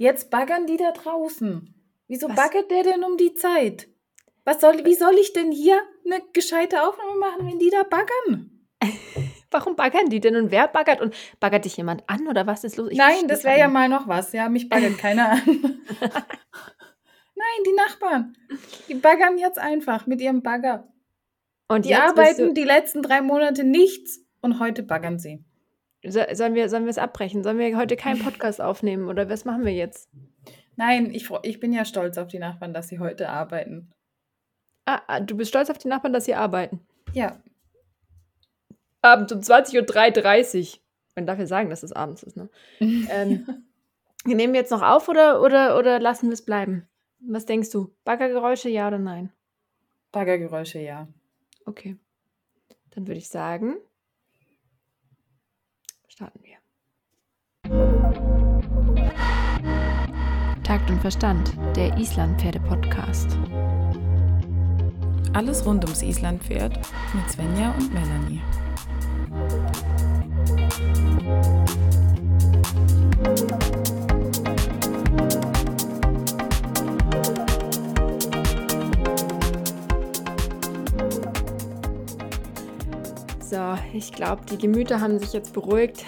[0.00, 1.74] Jetzt baggern die da draußen.
[2.08, 2.34] Wieso Was?
[2.34, 3.86] baggert der denn um die Zeit?
[4.44, 8.66] Was soll, wie soll ich denn hier eine gescheite Aufnahme machen, wenn die da baggern?
[9.50, 11.02] Warum baggern die denn und wer baggert?
[11.02, 12.88] Und baggert dich jemand an oder was ist los?
[12.90, 14.32] Ich Nein, das wäre ja mal noch was.
[14.32, 15.42] Ja, mich baggert keiner an.
[17.34, 18.36] Nein, die Nachbarn.
[18.88, 20.88] Die baggern jetzt einfach mit ihrem Bagger.
[21.68, 25.44] Und die arbeiten die letzten drei Monate nichts und heute baggern sie.
[26.06, 27.42] So, sollen wir sollen wir es abbrechen?
[27.42, 30.08] Sollen wir heute keinen Podcast aufnehmen oder was machen wir jetzt?
[30.76, 33.92] Nein, ich, ich bin ja stolz auf die Nachbarn, dass sie heute arbeiten.
[34.86, 36.80] Ah, ah du bist stolz auf die Nachbarn, dass sie arbeiten?
[37.12, 37.38] Ja.
[39.02, 40.80] Abends um 20.33 Uhr.
[41.16, 42.48] Man darf ja sagen, dass es abends ist, ne?
[42.80, 43.64] ähm,
[44.24, 46.88] nehmen wir jetzt noch auf oder, oder, oder lassen wir es bleiben?
[47.20, 47.94] Was denkst du?
[48.04, 49.30] Baggergeräusche, ja oder nein?
[50.12, 51.08] Baggergeräusche, ja.
[51.66, 51.96] Okay.
[52.90, 53.76] Dann würde ich sagen,
[60.70, 63.36] Takt und Verstand, der Islandpferde-Podcast.
[65.32, 66.78] Alles rund ums Islandpferd
[67.12, 68.40] mit Svenja und Melanie.
[83.40, 86.04] So, ich glaube, die Gemüter haben sich jetzt beruhigt.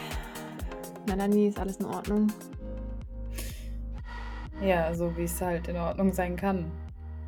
[1.08, 2.28] Melanie, ist alles in Ordnung?
[4.62, 6.70] Ja, so wie es halt in Ordnung sein kann.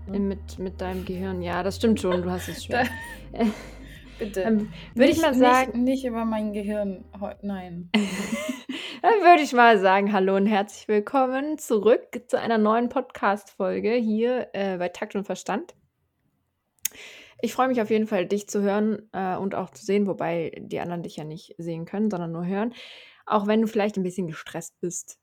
[0.06, 0.20] Ne?
[0.20, 2.86] Mit, mit deinem Gehirn, ja, das stimmt schon, du hast es schwer.
[4.20, 4.42] Bitte.
[4.42, 5.82] Ähm, würde ich mal sagen.
[5.82, 7.05] Nicht, nicht über mein Gehirn,
[7.42, 7.90] nein.
[9.02, 14.50] Dann würde ich mal sagen, hallo und herzlich willkommen zurück zu einer neuen Podcast-Folge hier
[14.52, 15.74] äh, bei Takt und Verstand.
[17.42, 20.52] Ich freue mich auf jeden Fall, dich zu hören äh, und auch zu sehen, wobei
[20.60, 22.72] die anderen dich ja nicht sehen können, sondern nur hören.
[23.27, 25.18] Auch wenn du vielleicht ein bisschen gestresst bist.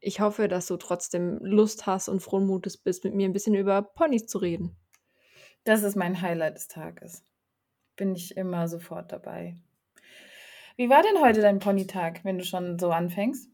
[0.00, 3.54] Ich hoffe, dass du trotzdem Lust hast und frohen Mutes bist, mit mir ein bisschen
[3.54, 4.76] über Ponys zu reden.
[5.64, 7.22] Das ist mein Highlight des Tages.
[7.96, 9.56] Bin ich immer sofort dabei.
[10.76, 13.50] Wie war denn heute dein Ponytag, wenn du schon so anfängst?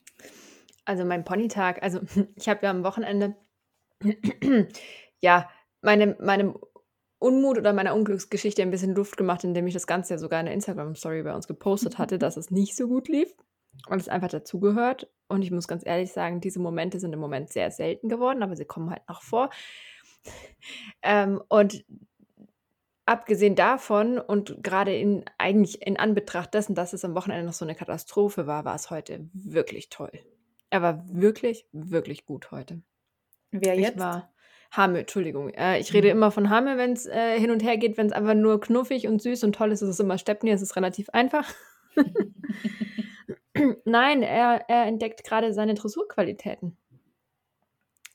[0.85, 2.01] Also mein Ponytag, also
[2.37, 3.35] ich habe ja am Wochenende
[5.21, 6.57] ja meine, meinem
[7.19, 10.47] Unmut oder meiner Unglücksgeschichte ein bisschen Luft gemacht, indem ich das Ganze ja sogar in
[10.47, 13.35] der Instagram-Story bei uns gepostet hatte, dass es nicht so gut lief
[13.89, 15.11] und es einfach dazugehört.
[15.29, 18.57] Und ich muss ganz ehrlich sagen, diese Momente sind im Moment sehr selten geworden, aber
[18.57, 19.51] sie kommen halt noch vor.
[21.03, 21.85] ähm, und
[23.07, 27.65] abgesehen davon und gerade in eigentlich in Anbetracht dessen, dass es am Wochenende noch so
[27.65, 30.11] eine Katastrophe war, war es heute wirklich toll.
[30.71, 32.83] Er war wirklich, wirklich gut heute.
[33.53, 33.99] Wer ich jetzt?
[33.99, 34.33] War,
[34.73, 35.51] Hame, Entschuldigung.
[35.51, 36.19] Äh, ich rede mhm.
[36.19, 37.97] immer von Hame, wenn es äh, hin und her geht.
[37.97, 40.51] Wenn es einfach nur knuffig und süß und toll ist, ist es immer Stepney.
[40.51, 41.53] Es ist relativ einfach.
[43.85, 46.77] Nein, er, er entdeckt gerade seine Dressurqualitäten.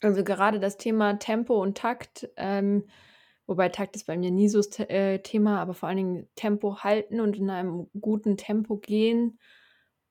[0.01, 2.87] Also gerade das Thema Tempo und Takt, ähm,
[3.45, 6.79] wobei Takt ist bei mir nie so das äh, Thema, aber vor allen Dingen Tempo
[6.79, 9.39] halten und in einem guten Tempo gehen,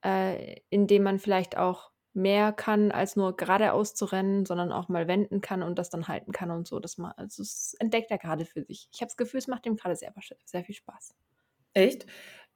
[0.04, 5.06] äh, indem man vielleicht auch mehr kann, als nur geradeaus zu rennen, sondern auch mal
[5.08, 6.80] wenden kann und das dann halten kann und so.
[6.80, 8.88] Das, mal, also das entdeckt er gerade für sich.
[8.92, 10.12] Ich habe das Gefühl, es macht ihm gerade sehr,
[10.44, 11.14] sehr viel Spaß.
[11.72, 12.06] Echt?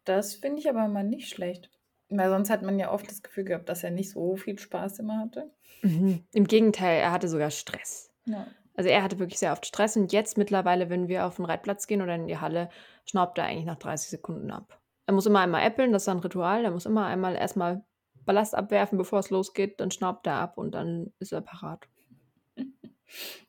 [0.05, 1.71] Das finde ich aber mal nicht schlecht.
[2.17, 4.99] Weil sonst hat man ja oft das Gefühl gehabt, dass er nicht so viel Spaß
[5.01, 5.51] immer hatte.
[5.83, 6.25] Mhm.
[6.33, 8.13] Im Gegenteil, er hatte sogar Stress.
[8.27, 8.47] Ja.
[8.77, 11.87] Also er hatte wirklich sehr oft Stress und jetzt mittlerweile, wenn wir auf den Reitplatz
[11.87, 12.69] gehen oder in die Halle,
[13.05, 14.81] schnaubt er eigentlich nach 30 Sekunden ab.
[15.07, 16.65] Er muss immer einmal äppeln, das ist ein Ritual.
[16.65, 17.85] Er muss immer einmal erstmal
[18.25, 21.87] Ballast abwerfen, bevor es losgeht, dann schnaubt er ab und dann ist er parat.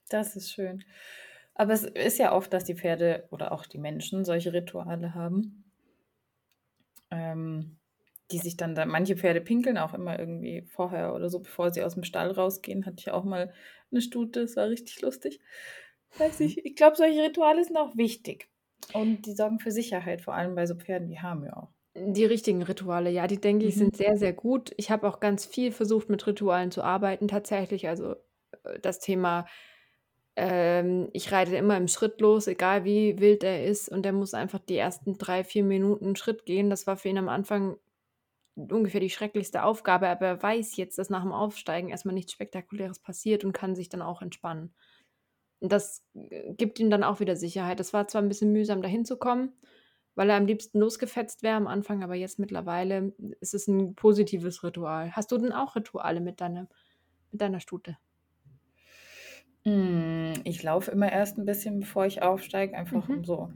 [0.09, 0.83] Das ist schön.
[1.55, 5.63] Aber es ist ja oft, dass die Pferde oder auch die Menschen solche Rituale haben,
[7.09, 7.77] ähm,
[8.31, 11.83] die sich dann, da, manche Pferde pinkeln auch immer irgendwie vorher oder so, bevor sie
[11.83, 12.85] aus dem Stall rausgehen.
[12.85, 13.53] Hatte ich auch mal
[13.91, 15.39] eine Stute, das war richtig lustig.
[16.17, 18.49] Weiß ich, ich glaube, solche Rituale sind auch wichtig.
[18.93, 21.73] Und die sorgen für Sicherheit, vor allem bei so Pferden wie Hamir auch.
[21.97, 23.77] Die richtigen Rituale, ja, die denke ich, Mhm.
[23.77, 24.73] sind sehr, sehr gut.
[24.75, 27.87] Ich habe auch ganz viel versucht, mit Ritualen zu arbeiten tatsächlich.
[27.87, 28.15] Also,
[28.63, 29.45] äh, das Thema,
[30.35, 34.33] ähm, ich reite immer im Schritt los, egal wie wild er ist, und er muss
[34.33, 36.69] einfach die ersten drei, vier Minuten Schritt gehen.
[36.69, 37.77] Das war für ihn am Anfang
[38.55, 42.99] ungefähr die schrecklichste Aufgabe, aber er weiß jetzt, dass nach dem Aufsteigen erstmal nichts Spektakuläres
[42.99, 44.73] passiert und kann sich dann auch entspannen.
[45.59, 47.79] Und das, äh, gibt ihm dann auch wieder Sicherheit.
[47.79, 49.53] Das war zwar ein bisschen mühsam, dahin zu kommen
[50.15, 54.63] weil er am liebsten losgefetzt wäre am Anfang, aber jetzt mittlerweile ist es ein positives
[54.63, 55.11] Ritual.
[55.11, 56.67] Hast du denn auch Rituale mit deiner,
[57.31, 57.97] mit deiner Stute?
[59.63, 63.17] Hm, ich laufe immer erst ein bisschen, bevor ich aufsteige, einfach mhm.
[63.17, 63.51] um so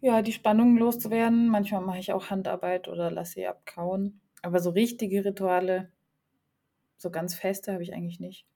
[0.00, 1.48] ja, die Spannungen loszuwerden.
[1.48, 4.20] Manchmal mache ich auch Handarbeit oder lasse sie abkauen.
[4.42, 5.90] Aber so richtige Rituale
[6.98, 8.46] so ganz feste habe ich eigentlich nicht.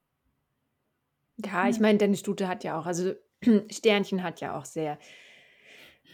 [1.37, 3.13] Ja, ich meine, deine Stute hat ja auch, also
[3.71, 4.99] Sternchen hat ja auch sehr,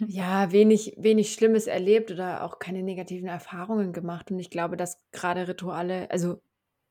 [0.08, 4.32] ja, wenig, wenig Schlimmes erlebt oder auch keine negativen Erfahrungen gemacht.
[4.32, 6.42] Und ich glaube, dass gerade Rituale, also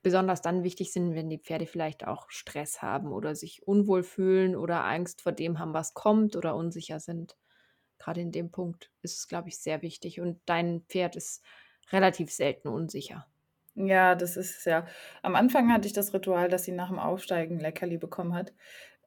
[0.03, 4.57] besonders dann wichtig sind, wenn die Pferde vielleicht auch Stress haben oder sich unwohl fühlen
[4.57, 7.37] oder Angst vor dem haben, was kommt oder unsicher sind.
[7.99, 10.21] Gerade in dem Punkt ist es, glaube ich, sehr wichtig.
[10.21, 11.43] Und dein Pferd ist
[11.91, 13.27] relativ selten unsicher.
[13.75, 14.87] Ja, das ist ja.
[15.23, 18.53] Am Anfang hatte ich das Ritual, dass sie nach dem Aufsteigen Leckerli bekommen hat.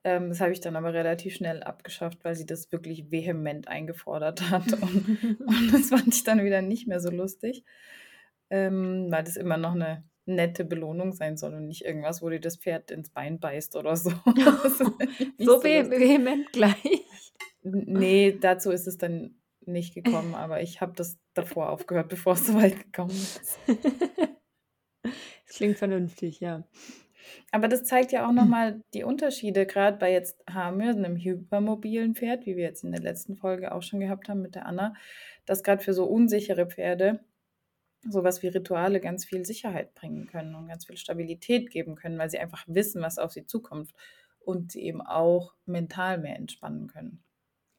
[0.03, 4.41] Ähm, das habe ich dann aber relativ schnell abgeschafft, weil sie das wirklich vehement eingefordert
[4.49, 4.73] hat.
[4.73, 7.63] Und, und das fand ich dann wieder nicht mehr so lustig,
[8.49, 12.39] ähm, weil das immer noch eine nette Belohnung sein soll und nicht irgendwas, wo dir
[12.39, 14.09] das Pferd ins Bein beißt oder so.
[14.77, 14.85] so
[15.37, 17.05] so vehement gleich.
[17.63, 19.35] Nee, dazu ist es dann
[19.65, 23.59] nicht gekommen, aber ich habe das davor aufgehört, bevor es so weit gekommen ist.
[25.47, 26.63] Das klingt vernünftig, ja.
[27.51, 32.45] Aber das zeigt ja auch nochmal die Unterschiede, gerade bei jetzt Hamir, einem hypermobilen Pferd,
[32.45, 34.93] wie wir jetzt in der letzten Folge auch schon gehabt haben mit der Anna,
[35.45, 37.19] dass gerade für so unsichere Pferde
[38.09, 42.29] sowas wie Rituale ganz viel Sicherheit bringen können und ganz viel Stabilität geben können, weil
[42.29, 43.93] sie einfach wissen, was auf sie zukommt
[44.39, 47.23] und sie eben auch mental mehr entspannen können.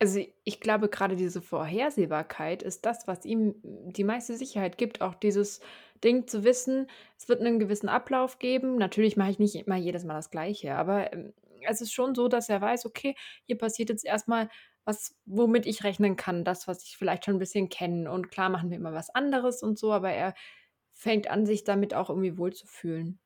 [0.02, 5.00] Also ich glaube, gerade diese Vorhersehbarkeit ist das, was ihm die meiste Sicherheit gibt.
[5.00, 5.60] Auch dieses
[6.02, 8.78] Ding zu wissen, es wird einen gewissen Ablauf geben.
[8.78, 11.32] Natürlich mache ich nicht immer jedes Mal das Gleiche, aber ähm,
[11.68, 13.14] es ist schon so, dass er weiß, okay,
[13.44, 14.48] hier passiert jetzt erstmal
[14.84, 18.10] was, womit ich rechnen kann, das, was ich vielleicht schon ein bisschen kenne.
[18.10, 20.34] Und klar machen wir immer was anderes und so, aber er
[20.94, 23.20] fängt an, sich damit auch irgendwie wohlzufühlen.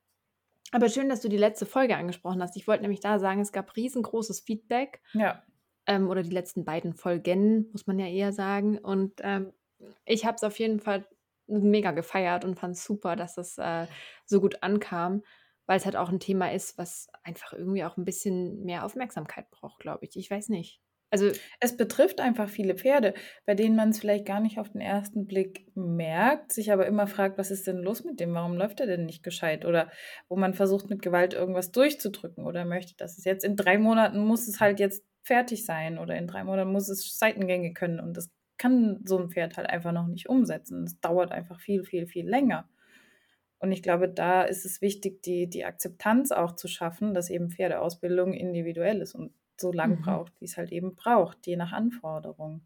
[0.72, 2.54] Aber schön, dass du die letzte Folge angesprochen hast.
[2.54, 5.00] Ich wollte nämlich da sagen, es gab riesengroßes Feedback.
[5.14, 5.42] Ja.
[5.86, 8.78] Ähm, oder die letzten beiden Folgen, muss man ja eher sagen.
[8.78, 9.52] Und ähm,
[10.04, 11.06] ich habe es auf jeden Fall
[11.46, 13.86] mega gefeiert und fand es super, dass das äh,
[14.24, 15.22] so gut ankam,
[15.66, 19.50] weil es halt auch ein Thema ist, was einfach irgendwie auch ein bisschen mehr Aufmerksamkeit
[19.50, 20.16] braucht, glaube ich.
[20.16, 20.80] Ich weiß nicht.
[21.10, 21.30] Also
[21.60, 25.26] es betrifft einfach viele Pferde, bei denen man es vielleicht gar nicht auf den ersten
[25.26, 28.34] Blick merkt, sich aber immer fragt, was ist denn los mit dem?
[28.34, 29.64] Warum läuft er denn nicht gescheit?
[29.64, 29.90] Oder
[30.28, 34.18] wo man versucht, mit Gewalt irgendwas durchzudrücken oder möchte, dass es jetzt in drei Monaten
[34.18, 38.16] muss es halt jetzt fertig sein oder in drei Monaten muss es Seitengänge können und
[38.16, 40.84] das kann so ein Pferd halt einfach noch nicht umsetzen.
[40.84, 42.68] Es dauert einfach viel, viel, viel länger.
[43.58, 47.50] Und ich glaube, da ist es wichtig, die, die Akzeptanz auch zu schaffen, dass eben
[47.50, 50.02] Pferdeausbildung individuell ist und so lang mhm.
[50.02, 52.64] braucht, wie es halt eben braucht, je nach Anforderung.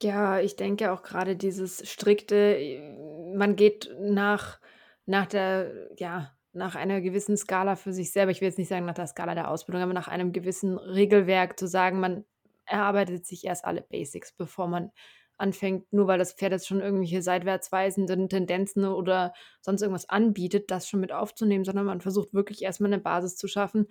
[0.00, 4.60] Ja, ich denke auch gerade dieses strikte, man geht nach,
[5.06, 8.84] nach der, ja, nach einer gewissen Skala für sich selber, ich will jetzt nicht sagen
[8.84, 12.24] nach der Skala der Ausbildung, aber nach einem gewissen Regelwerk zu sagen, man
[12.66, 14.90] erarbeitet sich erst alle Basics, bevor man
[15.38, 20.88] anfängt, nur weil das Pferd jetzt schon irgendwelche seitwärtsweisenden Tendenzen oder sonst irgendwas anbietet, das
[20.88, 23.86] schon mit aufzunehmen, sondern man versucht wirklich erstmal eine Basis zu schaffen,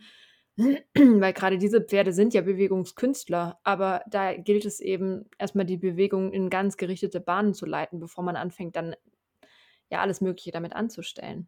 [0.58, 6.34] weil gerade diese Pferde sind ja Bewegungskünstler, aber da gilt es eben erstmal die Bewegung
[6.34, 8.96] in ganz gerichtete Bahnen zu leiten, bevor man anfängt, dann
[9.90, 11.48] ja alles Mögliche damit anzustellen.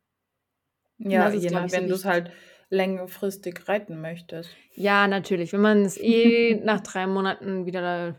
[1.00, 2.31] Ja, je nach, wenn du es halt
[2.69, 4.51] längerfristig reiten möchtest.
[4.75, 5.54] Ja, natürlich.
[5.54, 8.16] Wenn man es eh nach drei Monaten wieder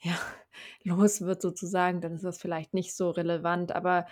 [0.00, 0.18] ja,
[0.84, 3.72] los wird sozusagen, dann ist das vielleicht nicht so relevant.
[3.72, 4.06] Aber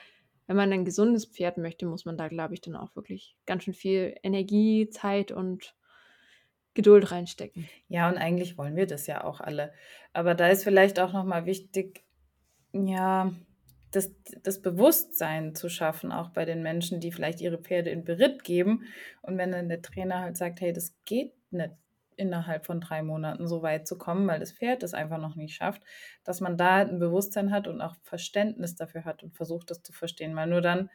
[0.47, 3.65] wenn man ein gesundes Pferd möchte, muss man da, glaube ich, dann auch wirklich ganz
[3.65, 5.75] schön viel Energie, Zeit und
[6.75, 7.69] Geduld reinstecken.
[7.89, 9.73] Ja, und eigentlich wollen wir das ja auch alle.
[10.13, 12.05] Aber da ist vielleicht auch nochmal wichtig,
[12.73, 13.33] ja,
[13.91, 18.45] das, das Bewusstsein zu schaffen, auch bei den Menschen, die vielleicht ihre Pferde in Beritt
[18.45, 18.85] geben.
[19.23, 21.73] Und wenn dann der Trainer halt sagt, hey, das geht nicht
[22.17, 25.55] innerhalb von drei Monaten so weit zu kommen, weil das Pferd es einfach noch nicht
[25.55, 25.83] schafft,
[26.25, 29.93] dass man da ein Bewusstsein hat und auch Verständnis dafür hat und versucht, das zu
[29.93, 30.35] verstehen.
[30.35, 30.91] Weil nur dann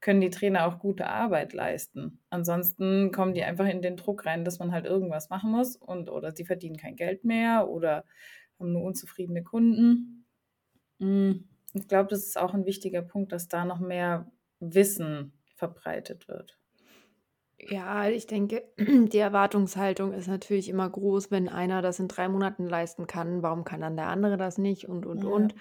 [0.00, 2.20] können die Trainer auch gute Arbeit leisten.
[2.30, 6.10] Ansonsten kommen die einfach in den Druck rein, dass man halt irgendwas machen muss und
[6.10, 8.04] oder sie verdienen kein Geld mehr oder
[8.58, 10.26] haben nur unzufriedene Kunden.
[10.98, 11.32] Mm,
[11.76, 14.30] ich glaube, das ist auch ein wichtiger Punkt, dass da noch mehr
[14.60, 16.58] Wissen verbreitet wird.
[17.58, 22.66] Ja, ich denke, die Erwartungshaltung ist natürlich immer groß, wenn einer das in drei Monaten
[22.66, 25.30] leisten kann, warum kann dann der andere das nicht und und ja.
[25.30, 25.54] und.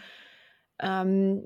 [0.80, 1.44] Ähm,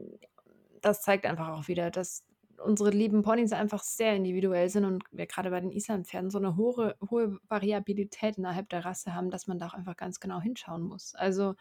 [0.81, 2.25] das zeigt einfach auch wieder, dass
[2.63, 6.57] unsere lieben Ponys einfach sehr individuell sind und wir gerade bei den Islandpferden so eine
[6.57, 10.83] hohe, hohe Variabilität innerhalb der Rasse haben, dass man da auch einfach ganz genau hinschauen
[10.83, 11.15] muss.
[11.15, 11.55] Also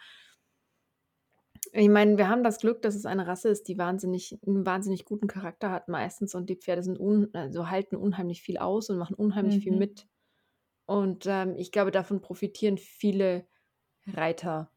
[1.73, 5.05] ich meine, wir haben das Glück, dass es eine Rasse ist, die wahnsinnig, einen wahnsinnig
[5.05, 8.99] guten Charakter hat meistens und die Pferde sind un, also halten unheimlich viel aus und
[8.99, 9.61] machen unheimlich mhm.
[9.61, 10.07] viel mit.
[10.87, 13.47] Und ähm, ich glaube, davon profitieren viele
[14.07, 14.71] Reiter.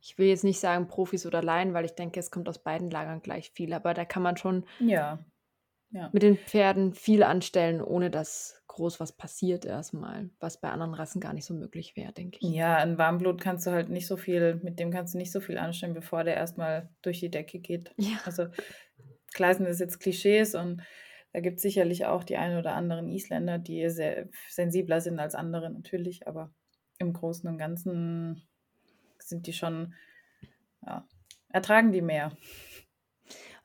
[0.00, 2.90] Ich will jetzt nicht sagen Profis oder Laien, weil ich denke, es kommt aus beiden
[2.90, 5.24] Lagern gleich viel, aber da kann man schon ja
[5.90, 6.10] ja.
[6.12, 11.20] mit den Pferden viel anstellen, ohne dass groß was passiert erstmal, was bei anderen Rassen
[11.20, 12.54] gar nicht so möglich wäre, denke ich.
[12.54, 15.40] Ja, ein Warmblut kannst du halt nicht so viel, mit dem kannst du nicht so
[15.40, 17.94] viel anstellen, bevor der erstmal durch die Decke geht.
[17.98, 18.18] Ja.
[18.24, 18.46] Also
[19.32, 20.82] klar sind das jetzt Klischees und
[21.32, 25.34] da gibt es sicherlich auch die einen oder anderen Isländer, die sehr sensibler sind als
[25.34, 26.50] andere natürlich, aber
[26.98, 28.46] im Großen und Ganzen
[29.18, 29.94] sind die schon,
[30.84, 31.06] ja,
[31.48, 32.32] ertragen die mehr.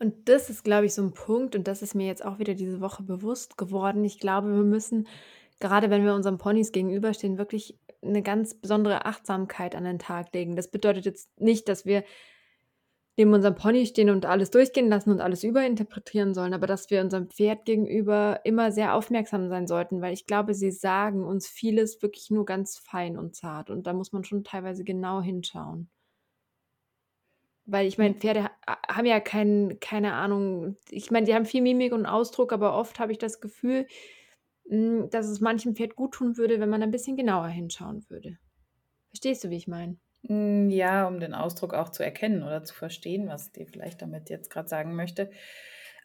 [0.01, 2.55] Und das ist, glaube ich, so ein Punkt und das ist mir jetzt auch wieder
[2.55, 4.03] diese Woche bewusst geworden.
[4.03, 5.08] Ich glaube, wir müssen,
[5.60, 10.55] gerade wenn wir unseren Ponys gegenüberstehen, wirklich eine ganz besondere Achtsamkeit an den Tag legen.
[10.55, 12.03] Das bedeutet jetzt nicht, dass wir
[13.15, 17.01] neben unserem Pony stehen und alles durchgehen lassen und alles überinterpretieren sollen, aber dass wir
[17.01, 22.01] unserem Pferd gegenüber immer sehr aufmerksam sein sollten, weil ich glaube, sie sagen uns vieles
[22.01, 25.91] wirklich nur ganz fein und zart und da muss man schon teilweise genau hinschauen.
[27.72, 31.94] Weil ich meine, Pferde haben ja kein, keine Ahnung, ich meine, die haben viel Mimik
[31.94, 33.88] und Ausdruck, aber oft habe ich das Gefühl,
[34.70, 38.40] hm, dass es manchem Pferd gut tun würde, wenn man ein bisschen genauer hinschauen würde.
[39.10, 40.00] Verstehst du, wie ich meine?
[40.28, 44.30] Hm, ja, um den Ausdruck auch zu erkennen oder zu verstehen, was die vielleicht damit
[44.30, 45.32] jetzt gerade sagen möchte.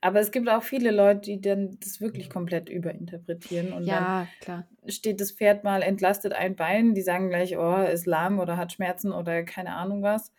[0.01, 4.69] Aber es gibt auch viele Leute, die dann das wirklich komplett überinterpretieren und Ja, klar.
[4.89, 8.73] steht das Pferd mal entlastet ein Bein, die sagen gleich: „Oh, ist lahm oder hat
[8.73, 10.33] Schmerzen“ oder keine Ahnung was.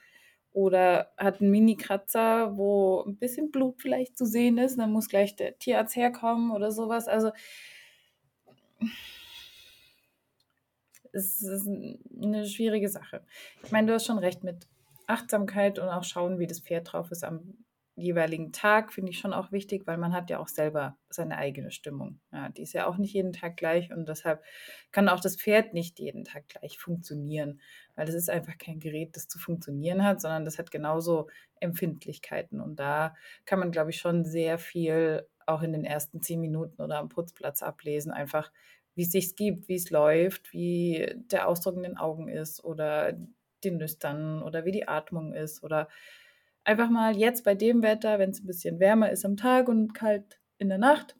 [0.57, 5.35] Oder hat einen Mini-Kratzer, wo ein bisschen Blut vielleicht zu sehen ist, dann muss gleich
[5.35, 7.07] der Tierarzt herkommen oder sowas.
[7.07, 7.29] Also
[11.11, 13.23] es ist eine schwierige Sache.
[13.63, 14.67] Ich meine, du hast schon recht mit
[15.05, 17.63] Achtsamkeit und auch schauen, wie das Pferd drauf ist am
[17.97, 21.71] jeweiligen Tag, finde ich schon auch wichtig, weil man hat ja auch selber seine eigene
[21.71, 22.19] Stimmung.
[22.31, 24.43] Ja, die ist ja auch nicht jeden Tag gleich und deshalb
[24.91, 27.59] kann auch das Pferd nicht jeden Tag gleich funktionieren,
[27.95, 31.27] weil das ist einfach kein Gerät, das zu funktionieren hat, sondern das hat genauso
[31.59, 36.39] Empfindlichkeiten und da kann man, glaube ich, schon sehr viel auch in den ersten zehn
[36.39, 38.51] Minuten oder am Putzplatz ablesen, einfach
[38.93, 43.13] wie es sich gibt, wie es läuft, wie der Ausdruck in den Augen ist oder
[43.63, 45.87] den Nüstern oder wie die Atmung ist oder
[46.67, 49.93] einfach mal jetzt bei dem Wetter, wenn es ein bisschen wärmer ist am Tag und
[49.93, 51.15] kalt in der Nacht,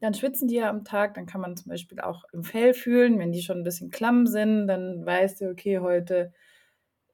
[0.00, 3.18] dann schwitzen die ja am Tag, dann kann man zum Beispiel auch im Fell fühlen,
[3.18, 6.32] wenn die schon ein bisschen klamm sind, dann weißt du, okay, heute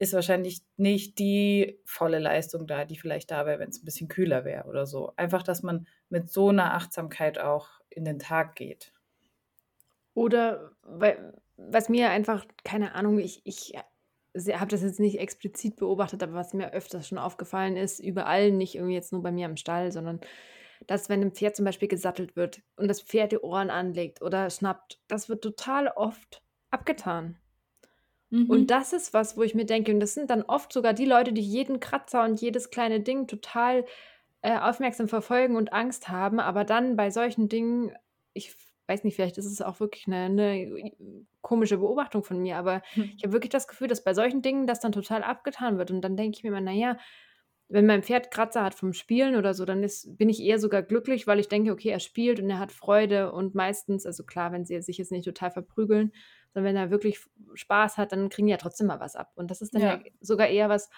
[0.00, 4.08] ist wahrscheinlich nicht die volle Leistung da, die vielleicht da wäre, wenn es ein bisschen
[4.08, 5.12] kühler wäre oder so.
[5.16, 8.92] Einfach, dass man mit so einer Achtsamkeit auch in den Tag geht.
[10.14, 13.74] Oder weil, was mir einfach, keine Ahnung, ich, ich
[14.34, 18.74] habe das jetzt nicht explizit beobachtet, aber was mir öfters schon aufgefallen ist, überall, nicht
[18.74, 20.20] irgendwie jetzt nur bei mir im Stall, sondern
[20.86, 24.48] dass wenn ein Pferd zum Beispiel gesattelt wird und das Pferd die Ohren anlegt oder
[24.48, 27.36] schnappt, das wird total oft abgetan.
[28.30, 28.48] Mhm.
[28.48, 31.06] Und das ist was, wo ich mir denke, und das sind dann oft sogar die
[31.06, 33.84] Leute, die jeden Kratzer und jedes kleine Ding total
[34.42, 37.92] äh, aufmerksam verfolgen und Angst haben, aber dann bei solchen Dingen,
[38.34, 38.54] ich
[38.88, 40.92] weiß nicht, vielleicht ist es auch wirklich eine, eine
[41.40, 43.12] komische Beobachtung von mir, aber hm.
[43.16, 45.90] ich habe wirklich das Gefühl, dass bei solchen Dingen das dann total abgetan wird.
[45.90, 46.96] Und dann denke ich mir immer, naja,
[47.68, 50.82] wenn mein Pferd Kratzer hat vom Spielen oder so, dann ist, bin ich eher sogar
[50.82, 54.52] glücklich, weil ich denke, okay, er spielt und er hat Freude und meistens, also klar,
[54.52, 56.12] wenn sie sich jetzt nicht total verprügeln,
[56.54, 57.20] sondern wenn er wirklich
[57.54, 59.32] Spaß hat, dann kriegen die ja trotzdem mal was ab.
[59.34, 60.88] Und das ist dann ja, ja sogar eher was,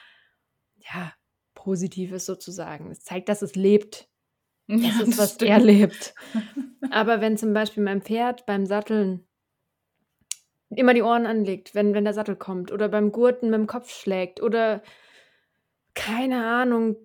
[0.76, 1.12] ja,
[1.54, 2.90] Positives sozusagen.
[2.90, 4.09] Es zeigt, dass es lebt
[4.82, 5.50] das ja, ist, was stimmt.
[5.50, 6.14] er lebt.
[6.90, 9.26] Aber wenn zum Beispiel mein Pferd beim Satteln
[10.70, 13.90] immer die Ohren anlegt, wenn, wenn der Sattel kommt, oder beim Gurten mit dem Kopf
[13.90, 14.82] schlägt, oder
[15.94, 16.96] keine Ahnung,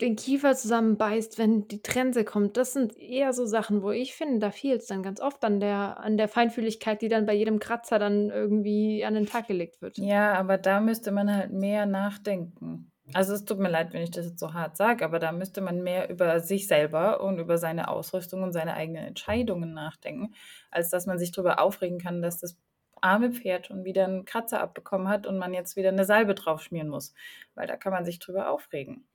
[0.00, 2.56] den Kiefer zusammenbeißt, wenn die Trense kommt.
[2.56, 5.58] Das sind eher so Sachen, wo ich finde, da fehlt es dann ganz oft an
[5.58, 9.80] der, an der Feinfühligkeit, die dann bei jedem Kratzer dann irgendwie an den Tag gelegt
[9.80, 9.96] wird.
[9.96, 12.92] Ja, aber da müsste man halt mehr nachdenken.
[13.12, 15.60] Also es tut mir leid, wenn ich das jetzt so hart sage, aber da müsste
[15.60, 20.34] man mehr über sich selber und über seine Ausrüstung und seine eigenen Entscheidungen nachdenken,
[20.70, 22.58] als dass man sich darüber aufregen kann, dass das
[23.00, 26.62] arme Pferd schon wieder einen Kratzer abbekommen hat und man jetzt wieder eine Salbe drauf
[26.62, 27.14] schmieren muss.
[27.54, 29.06] Weil da kann man sich drüber aufregen.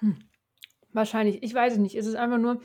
[0.00, 0.18] Hm.
[0.92, 1.94] Wahrscheinlich, ich weiß es nicht.
[1.94, 2.60] Es ist einfach nur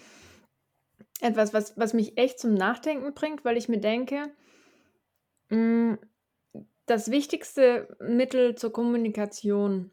[1.21, 4.31] etwas, was, was mich echt zum Nachdenken bringt, weil ich mir denke,
[5.49, 5.99] mh, hm,
[6.87, 9.91] das wichtigste Mittel zur Kommunikation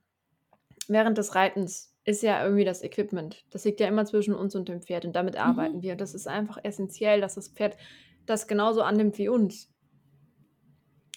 [0.89, 3.45] während des Reitens ist ja irgendwie das Equipment.
[3.51, 5.41] Das liegt ja immer zwischen uns und dem Pferd und damit mhm.
[5.41, 5.97] arbeiten wir.
[5.97, 7.77] Das ist einfach essentiell, dass das Pferd
[8.27, 9.71] das genauso annimmt wie uns.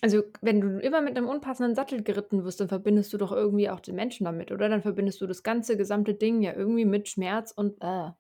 [0.02, 3.70] Also, wenn du immer mit einem unpassenden Sattel geritten wirst, dann verbindest du doch irgendwie
[3.70, 4.70] auch den Menschen damit, oder?
[4.70, 8.12] Dann verbindest du das ganze gesamte Ding ja irgendwie mit Schmerz und äh.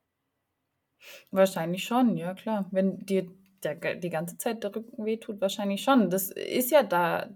[1.32, 2.68] Wahrscheinlich schon, ja klar.
[2.72, 3.28] Wenn dir
[3.64, 6.10] der, die ganze Zeit der Rücken wehtut, wahrscheinlich schon.
[6.10, 7.30] Das ist ja da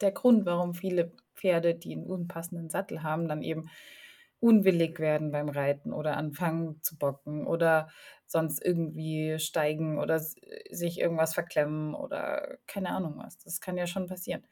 [0.00, 3.70] der Grund, warum viele Pferde, die einen unpassenden Sattel haben, dann eben
[4.40, 7.88] unwillig werden beim Reiten oder anfangen zu bocken oder
[8.26, 13.38] sonst irgendwie steigen oder sich irgendwas verklemmen oder keine Ahnung was.
[13.38, 14.44] Das kann ja schon passieren.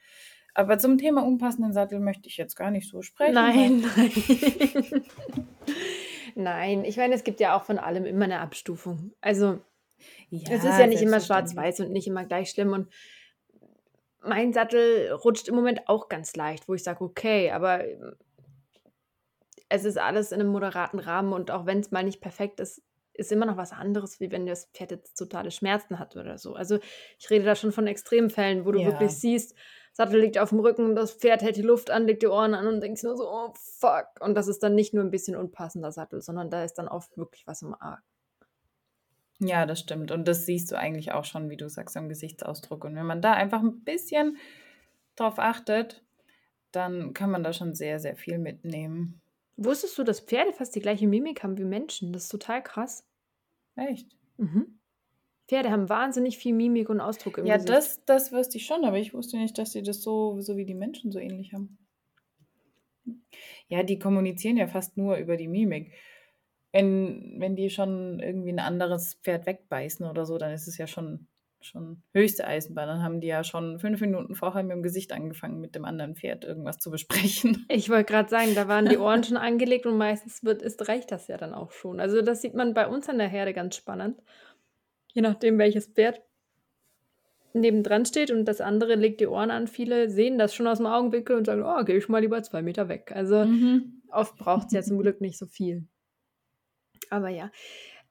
[0.54, 3.34] Aber zum Thema unpassenden Sattel möchte ich jetzt gar nicht so sprechen.
[3.34, 5.04] Nein, nein.
[6.34, 9.12] nein, ich meine, es gibt ja auch von allem immer eine Abstufung.
[9.20, 9.60] Also
[10.30, 12.72] ja, es ist ja nicht immer schwarz-weiß und nicht immer gleich schlimm.
[12.72, 12.88] Und
[14.24, 18.14] mein Sattel rutscht im Moment auch ganz leicht, wo ich sage, okay, aber ähm,
[19.68, 22.82] es ist alles in einem moderaten Rahmen und auch wenn es mal nicht perfekt ist,
[23.14, 26.54] ist immer noch was anderes, wie wenn das Pferd jetzt totale Schmerzen hat oder so.
[26.54, 26.78] Also
[27.18, 28.86] ich rede da schon von Extremfällen, wo du ja.
[28.86, 29.54] wirklich siehst,
[29.92, 32.66] Sattel liegt auf dem Rücken, das Pferd hält die Luft an, legt die Ohren an
[32.66, 34.06] und denkst nur so, oh fuck.
[34.20, 37.16] Und das ist dann nicht nur ein bisschen unpassender Sattel, sondern da ist dann oft
[37.18, 38.02] wirklich was im Arg.
[39.44, 40.10] Ja, das stimmt.
[40.12, 42.84] Und das siehst du eigentlich auch schon, wie du sagst, am Gesichtsausdruck.
[42.84, 44.36] Und wenn man da einfach ein bisschen
[45.16, 46.02] drauf achtet,
[46.70, 49.20] dann kann man da schon sehr, sehr viel mitnehmen.
[49.56, 52.12] Wusstest du, dass Pferde fast die gleiche Mimik haben wie Menschen?
[52.12, 53.04] Das ist total krass.
[53.76, 54.16] Echt?
[54.38, 54.78] Mhm.
[55.48, 57.68] Pferde haben wahnsinnig viel Mimik und Ausdruck im ja, Gesicht.
[57.68, 60.56] Ja, das, das wusste ich schon, aber ich wusste nicht, dass sie das so, so
[60.56, 61.78] wie die Menschen so ähnlich haben.
[63.68, 65.92] Ja, die kommunizieren ja fast nur über die Mimik.
[66.72, 70.86] Wenn, wenn die schon irgendwie ein anderes Pferd wegbeißen oder so, dann ist es ja
[70.86, 71.26] schon,
[71.60, 72.88] schon höchste Eisenbahn.
[72.88, 76.16] Dann haben die ja schon fünf Minuten vorher mit dem Gesicht angefangen, mit dem anderen
[76.16, 77.66] Pferd irgendwas zu besprechen.
[77.68, 81.12] Ich wollte gerade sagen, da waren die Ohren schon angelegt und meistens wird, ist, reicht
[81.12, 82.00] das ja dann auch schon.
[82.00, 84.22] Also das sieht man bei uns an der Herde ganz spannend.
[85.12, 86.22] Je nachdem, welches Pferd
[87.54, 89.66] nebendran steht und das andere legt die Ohren an.
[89.66, 92.62] Viele sehen das schon aus dem Augenwinkel und sagen, oh, gehe ich mal lieber zwei
[92.62, 93.12] Meter weg.
[93.14, 94.02] Also mhm.
[94.10, 95.86] oft braucht es ja zum Glück nicht so viel.
[97.12, 97.50] Aber ja,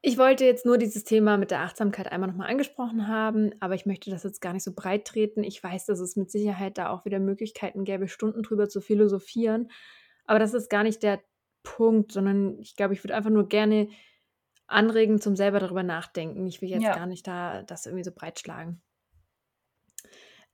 [0.03, 3.87] ich wollte jetzt nur dieses Thema mit der Achtsamkeit einmal nochmal angesprochen haben, aber ich
[3.87, 5.43] möchte das jetzt gar nicht so breit treten.
[5.43, 9.71] Ich weiß, dass es mit Sicherheit da auch wieder Möglichkeiten gäbe, Stunden drüber zu philosophieren.
[10.25, 11.19] Aber das ist gar nicht der
[11.63, 13.89] Punkt, sondern ich glaube, ich würde einfach nur gerne
[14.67, 16.45] anregen zum selber darüber nachdenken.
[16.45, 16.95] Ich will jetzt ja.
[16.95, 18.81] gar nicht da das irgendwie so breitschlagen.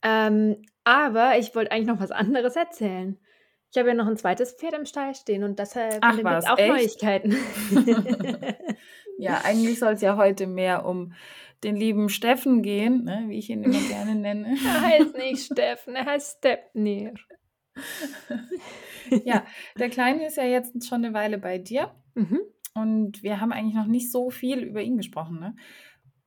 [0.04, 3.20] Ähm, aber ich wollte eigentlich noch was anderes erzählen.
[3.72, 6.58] Ich habe ja noch ein zweites Pferd im Stall stehen und deshalb gibt es auch
[6.58, 6.70] echt?
[6.70, 7.36] Neuigkeiten.
[9.18, 11.14] ja, eigentlich soll es ja heute mehr um
[11.64, 14.56] den lieben Steffen gehen, ne, wie ich ihn immer gerne nenne.
[14.66, 17.14] er heißt nicht Steffen, er heißt Stepnir.
[19.26, 19.46] ja,
[19.78, 21.92] der Kleine ist ja jetzt schon eine Weile bei dir.
[22.16, 22.40] Mhm.
[22.74, 25.40] Und wir haben eigentlich noch nicht so viel über ihn gesprochen.
[25.40, 25.56] Ne?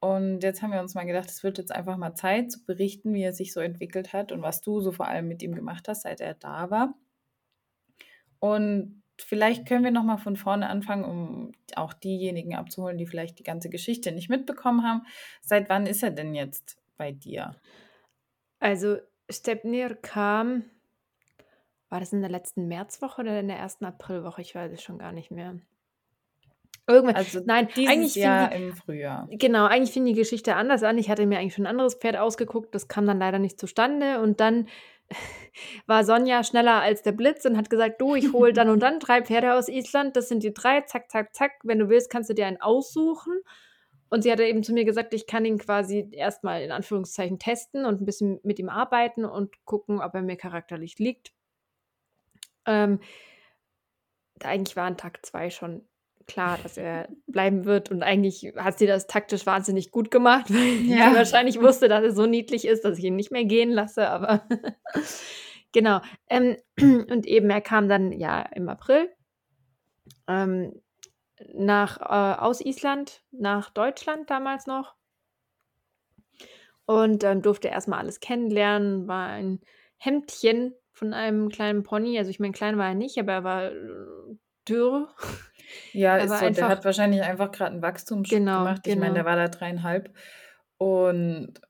[0.01, 3.15] Und jetzt haben wir uns mal gedacht, es wird jetzt einfach mal Zeit zu berichten,
[3.15, 5.87] wie er sich so entwickelt hat und was du so vor allem mit ihm gemacht
[5.89, 6.95] hast, seit er da war.
[8.41, 13.39] Und vielleicht können wir noch mal von vorne anfangen, um auch diejenigen abzuholen, die vielleicht
[13.39, 15.03] die ganze Geschichte nicht mitbekommen haben.
[15.43, 17.55] Seit wann ist er denn jetzt bei dir?
[18.59, 18.99] Also
[19.29, 20.65] Stepnir kam,
[21.89, 24.43] war das in der letzten Märzwoche oder in der ersten Aprilwoche?
[24.43, 25.61] Ich weiß es schon gar nicht mehr.
[26.87, 27.17] Irgendwann.
[27.17, 29.29] Also Nein, eigentlich Jahr die, im Frühjahr.
[29.31, 30.99] Genau, eigentlich fing die Geschichte anders an.
[30.99, 32.75] Ich hatte mir eigentlich schon ein anderes Pferd ausgeguckt.
[32.75, 34.21] Das kam dann leider nicht zustande.
[34.21, 34.67] Und dann
[35.87, 39.01] war Sonja schneller als der Blitz und hat gesagt, du, ich hole dann und dann
[39.01, 40.17] drei Pferde aus Island.
[40.17, 40.83] Das sind die drei.
[40.83, 41.53] Zack, zack, zack.
[41.63, 43.41] Wenn du willst, kannst du dir einen aussuchen.
[44.09, 47.85] Und sie hatte eben zu mir gesagt, ich kann ihn quasi erstmal in Anführungszeichen testen
[47.85, 51.33] und ein bisschen mit ihm arbeiten und gucken, ob er mir charakterlich liegt.
[52.67, 52.99] Ähm,
[54.43, 55.87] eigentlich war an Tag zwei schon
[56.31, 57.91] klar, dass er bleiben wird.
[57.91, 61.11] Und eigentlich hat sie das taktisch wahnsinnig gut gemacht, weil ja.
[61.11, 64.09] sie wahrscheinlich wusste, dass er so niedlich ist, dass ich ihn nicht mehr gehen lasse.
[64.09, 64.47] Aber
[65.73, 66.01] genau.
[66.29, 69.11] Ähm, und eben, er kam dann ja im April
[70.29, 70.81] ähm,
[71.55, 74.95] nach, äh, aus Island nach Deutschland damals noch.
[76.87, 79.61] Und ähm, durfte erstmal alles kennenlernen, war ein
[79.97, 82.19] Hemdchen von einem kleinen Pony.
[82.19, 84.37] Also ich meine, klein war er nicht, aber er war äh,
[84.69, 85.15] dürr.
[85.93, 86.51] Ja, ist so.
[86.51, 88.87] Der hat wahrscheinlich einfach gerade einen Wachstumsschub genau, gemacht.
[88.87, 89.07] Ich genau.
[89.07, 90.15] meine, der war da dreieinhalb.
[90.79, 91.61] Und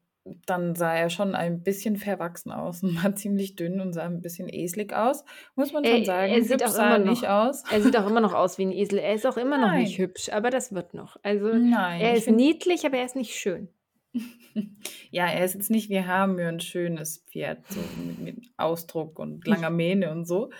[0.46, 4.20] dann sah er schon ein bisschen verwachsen aus und war ziemlich dünn und sah ein
[4.20, 5.24] bisschen eselig aus,
[5.56, 6.32] muss man schon sagen.
[6.32, 7.62] Er sieht auch immer noch, nicht aus.
[7.70, 8.98] Er sieht auch immer noch aus wie ein Esel.
[8.98, 9.70] Er ist auch immer Nein.
[9.70, 11.16] noch nicht hübsch, aber das wird noch.
[11.22, 13.68] Also Nein, er ist niedlich, aber er ist nicht schön.
[15.10, 19.46] ja, er ist jetzt nicht wie Hamir ein schönes Pferd, so mit, mit Ausdruck und
[19.46, 20.50] langer Mähne und so.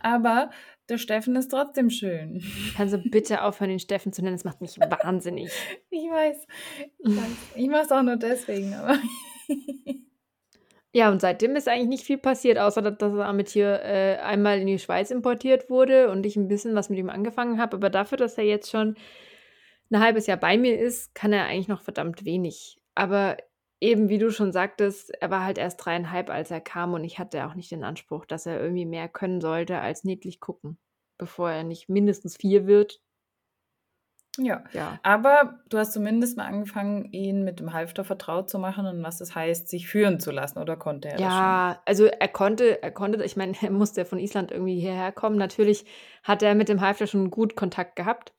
[0.00, 0.50] Aber
[0.88, 2.42] der Steffen ist trotzdem schön.
[2.76, 4.36] Kannst du bitte aufhören, den Steffen zu nennen?
[4.36, 5.50] Das macht mich wahnsinnig.
[5.90, 6.46] ich weiß.
[6.98, 7.36] Ich, weiß.
[7.54, 8.98] ich mache es auch nur deswegen, aber.
[10.92, 14.60] ja, und seitdem ist eigentlich nicht viel passiert, außer dass das Amit hier äh, einmal
[14.60, 17.76] in die Schweiz importiert wurde und ich ein bisschen was mit ihm angefangen habe.
[17.76, 18.96] Aber dafür, dass er jetzt schon
[19.90, 22.80] ein halbes Jahr bei mir ist, kann er eigentlich noch verdammt wenig.
[22.94, 23.36] Aber
[23.82, 27.18] eben, wie du schon sagtest, er war halt erst dreieinhalb, als er kam und ich
[27.18, 30.78] hatte auch nicht den Anspruch, dass er irgendwie mehr können sollte als niedlich gucken.
[31.18, 33.00] bevor er nicht mindestens vier wird.
[34.38, 34.64] Ja.
[34.72, 34.98] ja.
[35.02, 39.18] Aber du hast zumindest mal angefangen, ihn mit dem Halfter vertraut zu machen und was
[39.18, 41.42] das heißt, sich führen zu lassen, oder konnte er ja, das schon?
[41.42, 45.36] Ja, also er konnte, er konnte, ich meine, er musste von Island irgendwie hierher kommen.
[45.36, 45.84] Natürlich
[46.24, 48.32] hat er mit dem Halfter schon gut Kontakt gehabt.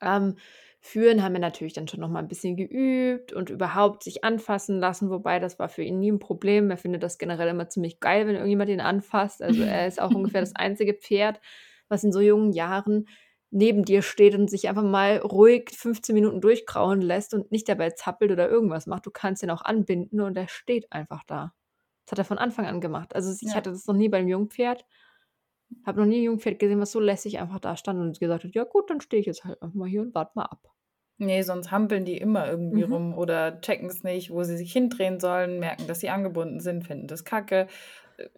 [0.00, 0.36] Ähm,
[0.80, 4.80] führen haben wir natürlich dann schon noch mal ein bisschen geübt und überhaupt sich anfassen
[4.80, 6.70] lassen, wobei das war für ihn nie ein Problem.
[6.70, 9.42] Er findet das generell immer ziemlich geil, wenn irgendjemand ihn anfasst.
[9.42, 11.40] Also er ist auch ungefähr das einzige Pferd,
[11.88, 13.06] was in so jungen Jahren
[13.50, 17.90] neben dir steht und sich einfach mal ruhig 15 Minuten durchgrauen lässt und nicht dabei
[17.90, 19.06] zappelt oder irgendwas macht.
[19.06, 21.52] Du kannst ihn auch anbinden und er steht einfach da.
[22.06, 23.14] Das hat er von Anfang an gemacht.
[23.14, 23.54] Also ich ja.
[23.54, 24.86] hatte das noch nie beim Jungpferd.
[25.84, 28.54] Habe noch nie ein Jungpferd gesehen, was so lässig einfach da stand und gesagt hat,
[28.54, 30.70] ja gut, dann stehe ich jetzt halt einfach mal hier und warte mal ab.
[31.18, 32.92] Nee, sonst hampeln die immer irgendwie mhm.
[32.92, 36.86] rum oder checken es nicht, wo sie sich hindrehen sollen, merken, dass sie angebunden sind,
[36.86, 37.66] finden das kacke.
[38.16, 38.28] Äh,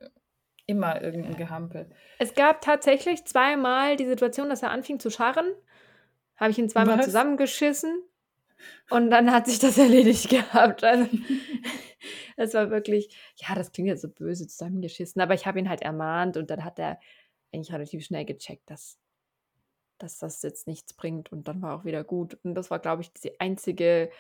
[0.66, 1.90] immer irgendein Gehampel.
[2.18, 5.46] Es gab tatsächlich zweimal die Situation, dass er anfing zu scharren.
[6.36, 7.06] Habe ich ihn zweimal Was?
[7.06, 8.02] zusammengeschissen
[8.90, 10.84] und dann hat sich das erledigt gehabt.
[10.84, 11.08] Also,
[12.36, 15.82] das war wirklich, ja, das klingt jetzt so böse zusammengeschissen, aber ich habe ihn halt
[15.82, 16.98] ermahnt und dann hat er
[17.52, 18.98] eigentlich relativ schnell gecheckt, dass,
[19.98, 22.38] dass das jetzt nichts bringt und dann war auch wieder gut.
[22.42, 24.10] Und das war, glaube ich, die einzige,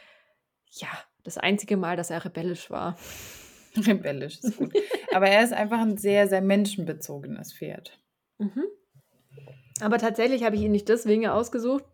[0.70, 0.88] ja,
[1.22, 2.98] das einzige Mal, dass er rebellisch war.
[3.76, 4.74] Rebellisch ist gut.
[5.12, 7.98] Aber er ist einfach ein sehr, sehr menschenbezogenes Pferd.
[8.38, 8.64] Mhm.
[9.80, 11.84] Aber tatsächlich habe ich ihn nicht deswegen ausgesucht.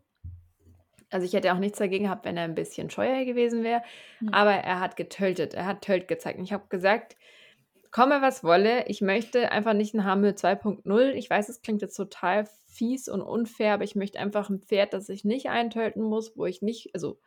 [1.11, 3.83] Also ich hätte auch nichts dagegen gehabt, wenn er ein bisschen scheuer gewesen wäre.
[4.21, 4.29] Mhm.
[4.31, 5.55] Aber er hat getötet.
[5.55, 6.39] Er hat Tölt gezeigt.
[6.39, 7.17] Und ich habe gesagt,
[7.91, 11.11] komme was wolle, ich möchte einfach nicht ein Hamel 2.0.
[11.13, 14.93] Ich weiß, es klingt jetzt total fies und unfair, aber ich möchte einfach ein Pferd,
[14.93, 17.19] das ich nicht eintöten muss, wo ich nicht, also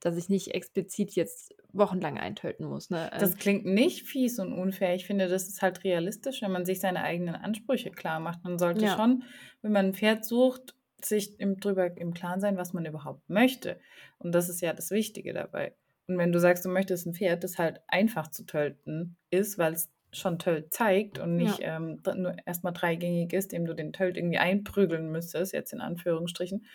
[0.00, 2.90] dass ich nicht explizit jetzt wochenlang eintöten muss.
[2.90, 3.10] Ne?
[3.18, 4.94] Das ähm klingt nicht fies und unfair.
[4.94, 8.44] Ich finde, das ist halt realistisch, wenn man sich seine eigenen Ansprüche klar macht.
[8.44, 8.96] Man sollte ja.
[8.96, 9.24] schon,
[9.62, 13.80] wenn man ein Pferd sucht, sich im, drüber im Klaren sein, was man überhaupt möchte.
[14.18, 15.74] Und das ist ja das Wichtige dabei.
[16.06, 19.72] Und wenn du sagst, du möchtest ein Pferd, das halt einfach zu töten ist, weil
[19.72, 21.76] es schon Tölt zeigt und nicht ja.
[21.76, 26.66] ähm, nur erstmal dreigängig ist, dem du den Tölt irgendwie einprügeln müsstest, jetzt in Anführungsstrichen,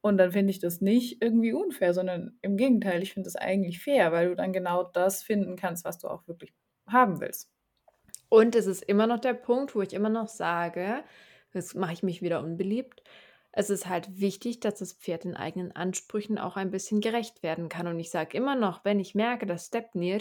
[0.00, 3.80] und dann finde ich das nicht irgendwie unfair, sondern im Gegenteil, ich finde das eigentlich
[3.80, 6.54] fair, weil du dann genau das finden kannst, was du auch wirklich
[6.86, 7.50] haben willst.
[8.28, 11.02] Und es ist immer noch der Punkt, wo ich immer noch sage,
[11.52, 13.02] jetzt mache ich mich wieder unbeliebt.
[13.52, 17.68] Es ist halt wichtig, dass das Pferd den eigenen Ansprüchen auch ein bisschen gerecht werden
[17.68, 17.86] kann.
[17.86, 20.20] Und ich sage immer noch, wenn ich merke, dass Stepnir,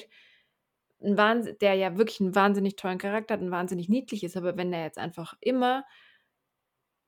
[1.00, 4.84] der ja wirklich einen wahnsinnig tollen Charakter hat, und wahnsinnig niedlich ist, aber wenn der
[4.84, 5.86] jetzt einfach immer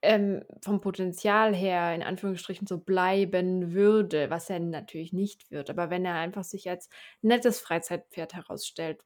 [0.02, 5.68] ähm, vom Potenzial her in Anführungsstrichen so bleiben würde, was er natürlich nicht wird.
[5.70, 6.88] Aber wenn er einfach sich als
[7.22, 9.04] nettes Freizeitpferd herausstellt,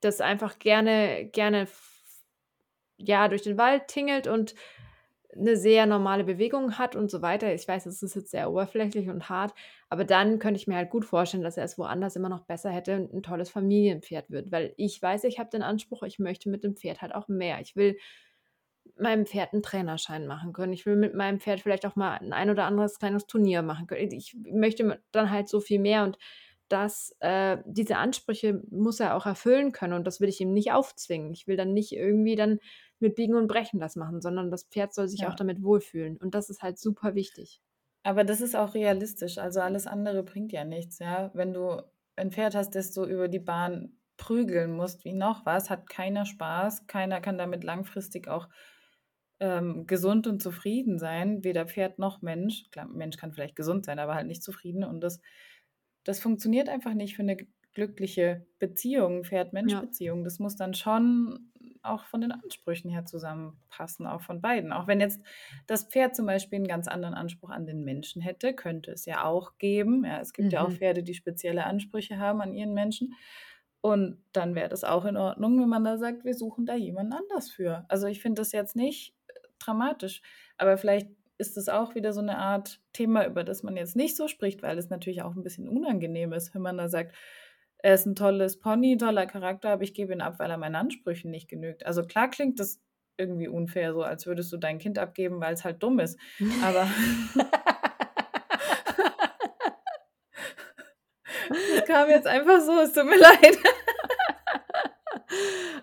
[0.00, 1.66] das einfach gerne, gerne
[2.96, 4.54] ja, durch den Wald tingelt und
[5.36, 7.52] eine sehr normale Bewegung hat und so weiter.
[7.54, 9.54] Ich weiß, es ist jetzt sehr oberflächlich und hart,
[9.88, 12.70] aber dann könnte ich mir halt gut vorstellen, dass er es woanders immer noch besser
[12.70, 16.48] hätte und ein tolles Familienpferd wird, weil ich weiß, ich habe den Anspruch, ich möchte
[16.50, 17.60] mit dem Pferd halt auch mehr.
[17.60, 17.96] Ich will
[18.98, 20.72] meinem Pferd einen Trainerschein machen können.
[20.72, 24.12] Ich will mit meinem Pferd vielleicht auch mal ein, oder anderes kleines Turnier machen können.
[24.12, 26.18] Ich möchte dann halt so viel mehr und
[26.68, 30.72] das, äh, diese Ansprüche muss er auch erfüllen können und das will ich ihm nicht
[30.72, 31.32] aufzwingen.
[31.32, 32.60] Ich will dann nicht irgendwie dann
[33.00, 35.30] mit Biegen und Brechen das machen, sondern das Pferd soll sich ja.
[35.30, 37.60] auch damit wohlfühlen und das ist halt super wichtig.
[38.02, 39.38] Aber das ist auch realistisch.
[39.38, 41.30] Also alles andere bringt ja nichts, ja.
[41.34, 41.82] Wenn du
[42.16, 46.26] ein Pferd hast, das du über die Bahn prügeln musst, wie noch was, hat keiner
[46.26, 46.86] Spaß.
[46.86, 48.48] Keiner kann damit langfristig auch
[49.40, 52.70] ähm, gesund und zufrieden sein, weder Pferd noch Mensch.
[52.70, 54.84] Klar, Mensch kann vielleicht gesund sein, aber halt nicht zufrieden.
[54.84, 55.20] Und das,
[56.04, 57.36] das funktioniert einfach nicht für eine
[57.74, 60.18] glückliche Beziehung, Pferd-Mensch-Beziehung.
[60.18, 60.24] Ja.
[60.24, 61.49] Das muss dann schon
[61.82, 64.72] auch von den Ansprüchen her zusammenpassen, auch von beiden.
[64.72, 65.20] Auch wenn jetzt
[65.66, 69.24] das Pferd zum Beispiel einen ganz anderen Anspruch an den Menschen hätte, könnte es ja
[69.24, 70.04] auch geben.
[70.04, 70.52] Ja, es gibt mhm.
[70.52, 70.76] ja auch mhm.
[70.76, 73.14] Pferde, die spezielle Ansprüche haben an ihren Menschen.
[73.80, 77.14] Und dann wäre das auch in Ordnung, wenn man da sagt, wir suchen da jemanden
[77.14, 77.86] anders für.
[77.88, 79.14] Also ich finde das jetzt nicht
[79.58, 80.20] dramatisch.
[80.58, 84.16] Aber vielleicht ist es auch wieder so eine Art Thema, über das man jetzt nicht
[84.16, 87.14] so spricht, weil es natürlich auch ein bisschen unangenehm ist, wenn man da sagt,
[87.82, 90.76] er ist ein tolles Pony, toller Charakter, aber ich gebe ihn ab, weil er meinen
[90.76, 91.86] Ansprüchen nicht genügt.
[91.86, 92.80] Also klar klingt das
[93.16, 96.18] irgendwie unfair, so als würdest du dein Kind abgeben, weil es halt dumm ist.
[96.62, 96.88] Aber
[101.48, 103.58] das kam jetzt einfach so, es tut mir leid.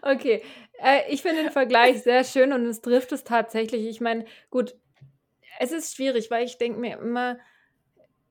[0.02, 0.44] okay,
[0.84, 3.86] äh, ich finde den Vergleich sehr schön und es trifft es tatsächlich.
[3.88, 4.76] Ich meine, gut,
[5.60, 7.38] es ist schwierig, weil ich denke mir immer,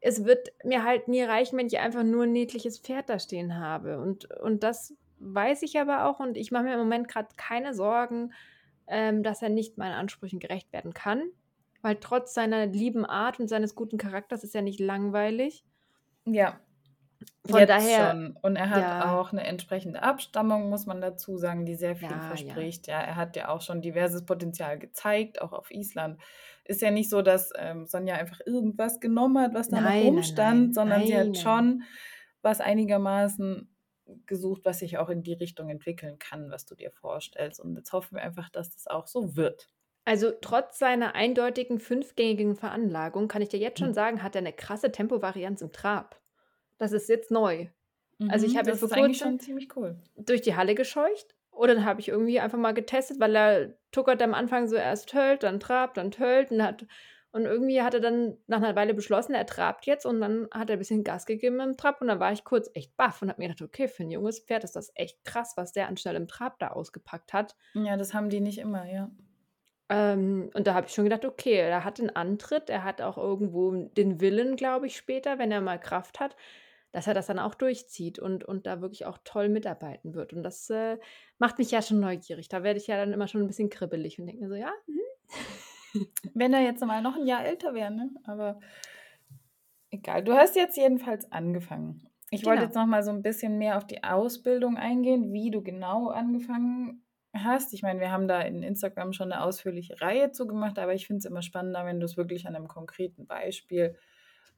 [0.00, 3.58] es wird mir halt nie reichen, wenn ich einfach nur ein niedliches Pferd da stehen
[3.58, 3.98] habe.
[3.98, 7.74] Und, und das weiß ich aber auch und ich mache mir im Moment gerade keine
[7.74, 8.32] Sorgen,
[8.86, 11.22] ähm, dass er nicht meinen Ansprüchen gerecht werden kann,
[11.82, 15.64] weil trotz seiner lieben Art und seines guten Charakters ist er nicht langweilig.
[16.24, 16.60] Ja.
[17.46, 18.36] Von Jetzt daher, schon.
[18.42, 22.10] Und er hat ja, auch eine entsprechende Abstammung, muss man dazu sagen, die sehr viel
[22.10, 22.22] ja, ja.
[22.22, 22.86] verspricht.
[22.88, 26.20] Ja, er hat ja auch schon diverses Potenzial gezeigt, auch auf Island.
[26.68, 30.14] Ist ja nicht so, dass ähm, Sonja einfach irgendwas genommen hat, was da noch Nein,
[30.14, 31.38] nein, rumstand, nein, sondern sie nein, hat nein.
[31.38, 31.82] schon
[32.42, 33.74] was einigermaßen
[34.26, 37.60] gesucht, was sich auch in die Richtung entwickeln kann, was du dir vorstellst.
[37.60, 39.70] Und jetzt hoffen wir einfach, dass das auch so wird.
[40.04, 43.94] Also trotz seiner eindeutigen fünfgängigen Veranlagung kann ich dir jetzt schon Hm.
[43.94, 46.20] sagen, hat er eine krasse Tempovarianz im Trab.
[46.78, 47.68] Das ist jetzt neu.
[48.26, 50.02] Also ich Mhm, habe das vor kurzem schon ziemlich cool.
[50.16, 54.22] durch die Halle gescheucht und dann habe ich irgendwie einfach mal getestet, weil er tuckert
[54.22, 56.86] am Anfang so erst tölt, dann trabt, dann tölt und hat
[57.36, 60.70] und irgendwie hat er dann nach einer Weile beschlossen, er trabt jetzt und dann hat
[60.70, 63.28] er ein bisschen Gas gegeben im Trab und dann war ich kurz echt baff und
[63.28, 65.98] habe mir gedacht, okay, für ein junges Pferd ist das echt krass, was der an
[65.98, 67.54] schnellem Trab da ausgepackt hat.
[67.74, 69.10] Ja, das haben die nicht immer, ja.
[69.90, 73.18] Ähm, und da habe ich schon gedacht, okay, er hat den Antritt, er hat auch
[73.18, 76.36] irgendwo den Willen, glaube ich, später, wenn er mal Kraft hat,
[76.92, 80.32] dass er das dann auch durchzieht und, und da wirklich auch toll mitarbeiten wird.
[80.32, 80.98] Und das äh,
[81.38, 82.48] macht mich ja schon neugierig.
[82.48, 84.72] Da werde ich ja dann immer schon ein bisschen kribbelig und denke mir so, ja,
[84.86, 85.00] hm.
[86.34, 88.10] Wenn er jetzt mal noch ein Jahr älter wäre, ne?
[88.24, 88.60] Aber
[89.90, 90.22] egal.
[90.24, 92.08] Du hast jetzt jedenfalls angefangen.
[92.30, 92.66] Ich wollte Genau.
[92.66, 97.04] jetzt noch mal so ein bisschen mehr auf die Ausbildung eingehen, wie du genau angefangen
[97.34, 97.72] hast.
[97.72, 101.06] Ich meine, wir haben da in Instagram schon eine ausführliche Reihe zu gemacht, aber ich
[101.06, 104.00] finde es immer spannender, wenn du es wirklich an einem konkreten Beispiel noch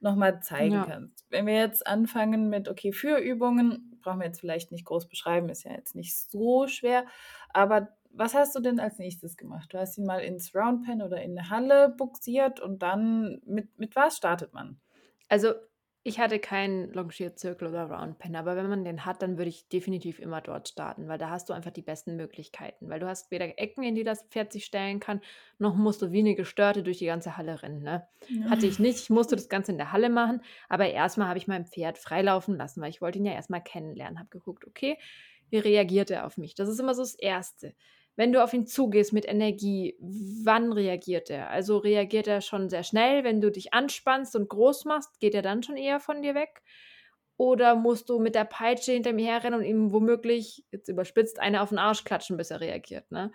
[0.00, 0.82] mal zeigen Ja.
[0.82, 1.26] kannst.
[1.30, 5.64] Wenn wir jetzt anfangen mit, okay, Führübungen, brauchen wir jetzt vielleicht nicht groß beschreiben, ist
[5.64, 7.06] ja jetzt nicht so schwer,
[7.50, 9.72] aber was hast du denn als nächstes gemacht?
[9.72, 13.94] Du hast ihn mal ins Roundpen oder in eine Halle buxiert und dann mit, mit
[13.96, 14.80] was startet man?
[15.28, 15.52] Also
[16.08, 20.18] ich hatte keinen Longierzirkel oder Roundpen, aber wenn man den hat, dann würde ich definitiv
[20.18, 23.58] immer dort starten, weil da hast du einfach die besten Möglichkeiten, weil du hast weder
[23.58, 25.20] Ecken, in die das Pferd sich stellen kann,
[25.58, 27.82] noch musst du wie eine Gestörte durch die ganze Halle rennen.
[27.82, 28.06] Ne?
[28.48, 31.46] Hatte ich nicht, ich musste das Ganze in der Halle machen, aber erstmal habe ich
[31.46, 34.96] mein Pferd freilaufen lassen, weil ich wollte ihn ja erstmal kennenlernen, habe geguckt, okay,
[35.50, 36.54] wie reagiert er auf mich?
[36.54, 37.74] Das ist immer so das Erste.
[38.18, 41.50] Wenn du auf ihn zugehst mit Energie, wann reagiert er?
[41.50, 45.42] Also reagiert er schon sehr schnell, wenn du dich anspannst und groß machst, geht er
[45.42, 46.62] dann schon eher von dir weg?
[47.36, 51.62] Oder musst du mit der Peitsche hinter mir herrennen und ihm womöglich, jetzt überspitzt, eine
[51.62, 53.08] auf den Arsch klatschen, bis er reagiert?
[53.12, 53.30] Ne?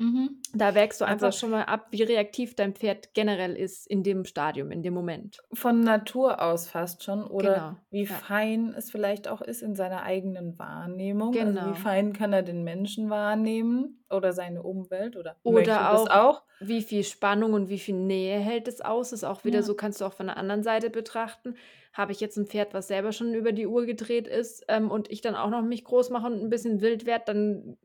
[0.00, 0.42] Mhm.
[0.52, 4.02] Da wägst du einfach Also schon mal ab, wie reaktiv dein Pferd generell ist in
[4.02, 5.44] dem Stadium, in dem Moment.
[5.52, 8.24] von Natur aus fast schon oder Genau, wie ja.
[8.28, 11.40] fein es vielleicht auch ist in seiner eigenen Wahrnehmung.
[11.40, 11.76] Also wie Genau.
[11.76, 16.42] fein kann er den Menschen wahrnehmen oder seine Umwelt oder Oder auch, auch?
[16.58, 19.62] wie viel Spannung und wie viel Nähe hält es aus, ist auch wieder Ja.
[19.62, 21.54] so, kannst du auch von der anderen Seite betrachten.
[21.94, 25.10] Habe ich jetzt ein Pferd, was selber schon über die Uhr gedreht ist ähm, und
[25.10, 27.78] ich dann auch noch mich groß mache und ein bisschen wild werde, dann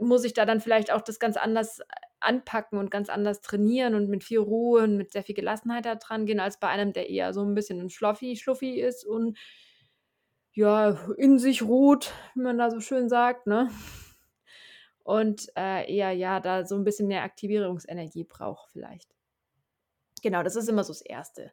[0.00, 1.80] muss ich da dann vielleicht auch das ganz anders
[2.20, 5.94] anpacken und ganz anders trainieren und mit viel Ruhe und mit sehr viel Gelassenheit da
[5.96, 9.38] dran gehen, als bei einem, der eher so ein bisschen ein Schluffi, Schluffi ist und
[10.52, 13.70] ja, in sich ruht, wie man da so schön sagt, ne?
[15.04, 19.14] Und äh, eher ja, da so ein bisschen mehr Aktivierungsenergie braucht vielleicht.
[20.22, 21.52] Genau, das ist immer so das Erste.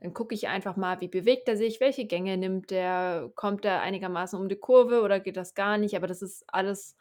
[0.00, 3.80] Dann gucke ich einfach mal, wie bewegt er sich, welche Gänge nimmt er, kommt er
[3.82, 6.96] einigermaßen um die Kurve oder geht das gar nicht, aber das ist alles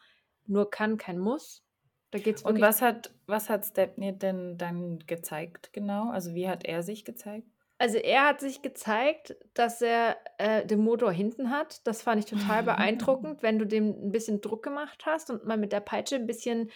[0.48, 1.64] nur kann, kein Muss.
[2.12, 6.12] Da geht es Und was hat, was hat Stepney denn dann gezeigt genau?
[6.12, 7.48] Also wie hat er sich gezeigt?
[7.80, 11.86] Also er hat sich gezeigt, dass er äh, den Motor hinten hat.
[11.88, 15.58] Das fand ich total beeindruckend, wenn du dem ein bisschen Druck gemacht hast und mal
[15.58, 16.70] mit der Peitsche ein bisschen,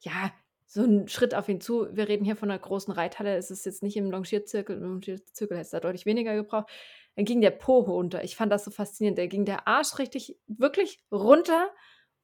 [0.00, 0.32] ja,
[0.66, 1.94] so einen Schritt auf ihn zu.
[1.94, 3.36] Wir reden hier von einer großen Reithalle.
[3.36, 4.76] Es ist jetzt nicht im Longierzirkel.
[4.76, 6.70] Im Longierzirkel hätte es da deutlich weniger gebraucht.
[7.16, 8.22] Dann ging der Po runter.
[8.24, 9.18] Ich fand das so faszinierend.
[9.18, 11.70] Da ging der Arsch richtig, wirklich runter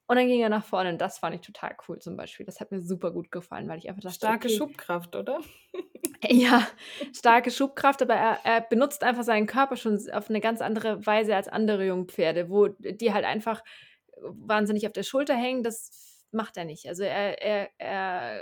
[0.07, 0.89] und dann ging er nach vorne.
[0.89, 2.45] Und das fand ich total cool zum Beispiel.
[2.45, 5.39] Das hat mir super gut gefallen, weil ich einfach dachte, Starke okay, Schubkraft, oder?
[6.23, 6.65] ja,
[7.13, 11.35] starke Schubkraft, aber er, er benutzt einfach seinen Körper schon auf eine ganz andere Weise
[11.35, 13.63] als andere Jungpferde, wo die halt einfach
[14.21, 15.63] wahnsinnig auf der Schulter hängen.
[15.63, 16.87] Das macht er nicht.
[16.87, 18.41] Also er, er, er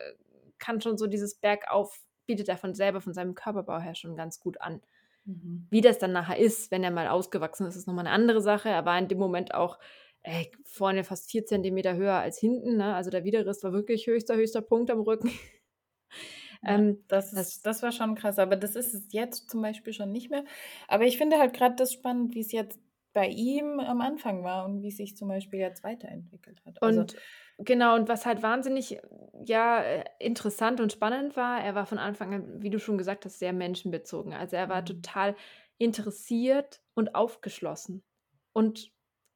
[0.59, 4.39] kann schon so dieses Bergauf, bietet er von selber, von seinem Körperbau her schon ganz
[4.39, 4.81] gut an.
[5.25, 5.67] Mhm.
[5.71, 8.69] Wie das dann nachher ist, wenn er mal ausgewachsen ist, ist nochmal eine andere Sache.
[8.69, 9.79] Er war in dem Moment auch
[10.25, 12.77] ey, vorne fast vier Zentimeter höher als hinten.
[12.77, 12.95] Ne?
[12.95, 15.31] Also der Widerriss war wirklich höchster, höchster Punkt am Rücken.
[16.61, 19.93] Ja, ähm, das, ist, das war schon krass, aber das ist es jetzt zum Beispiel
[19.93, 20.45] schon nicht mehr.
[20.87, 22.79] Aber ich finde halt gerade das spannend, wie es jetzt
[23.13, 26.83] bei ihm am Anfang war und wie es sich zum Beispiel jetzt weiterentwickelt hat.
[26.83, 27.15] Also, Und
[27.57, 28.99] genau, und was halt wahnsinnig
[29.45, 33.25] ja, äh, interessant und spannend war, er war von Anfang an, wie du schon gesagt
[33.25, 34.33] hast, sehr menschenbezogen.
[34.33, 34.85] Also er war Mhm.
[34.85, 35.35] total
[35.77, 38.03] interessiert und aufgeschlossen.
[38.53, 38.91] Und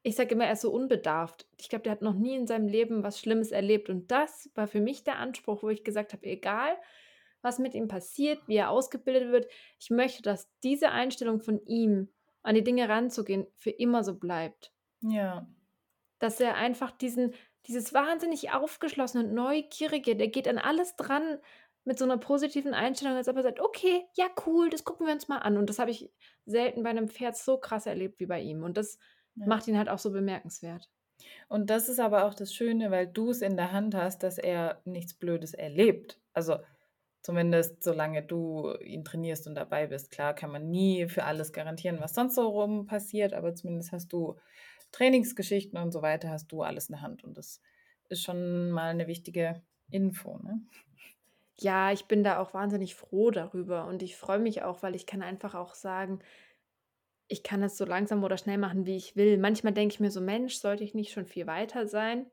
[0.10, 1.48] ich sage immer, er ist so unbedarft.
[1.58, 3.90] Ich glaube, der hat noch nie in seinem Leben was Schlimmes erlebt.
[3.90, 6.78] Und das war für mich der Anspruch, wo ich gesagt habe, egal,
[7.42, 9.48] was mit ihm passiert, wie er ausgebildet wird,
[9.80, 12.10] ich möchte, dass diese Einstellung von ihm,
[12.42, 14.74] an die Dinge ranzugehen, für immer so bleibt.
[15.02, 15.48] Ja.
[16.20, 17.34] Dass er einfach diesen,
[17.68, 21.40] dieses wahnsinnig aufgeschlossene und neugierige, der geht an alles dran
[21.84, 25.14] mit so einer positiven Einstellung, als ob er sagt, okay, ja, cool, das gucken wir
[25.14, 25.58] uns mal an.
[25.58, 26.12] Und das habe ich
[26.46, 28.64] selten bei einem Pferd so krass erlebt wie bei ihm.
[28.64, 28.98] Und das
[29.40, 29.48] Ja.
[29.48, 30.90] macht ihn halt auch so bemerkenswert.
[31.48, 34.38] Und das ist aber auch das Schöne, weil du es in der Hand hast, dass
[34.38, 36.20] er nichts Blödes erlebt.
[36.34, 36.60] Also
[37.22, 40.12] zumindest solange du ihn trainierst und dabei bist.
[40.12, 44.14] Klar kann man nie für alles garantieren, was sonst so rum passiert, aber zumindest hast
[44.14, 44.38] du
[44.92, 47.24] Trainingsgeschichten und so weiter, hast du alles in der Hand.
[47.24, 47.62] Und das
[48.08, 50.38] ist schon mal eine wichtige Info.
[50.40, 50.62] Ne?
[51.60, 55.06] Ja, ich bin da auch wahnsinnig froh darüber und ich freue mich auch, weil ich
[55.06, 56.20] kann einfach auch sagen,
[57.30, 59.38] ich kann es so langsam oder schnell machen, wie ich will.
[59.38, 62.26] Manchmal denke ich mir so, Mensch, sollte ich nicht schon viel weiter sein?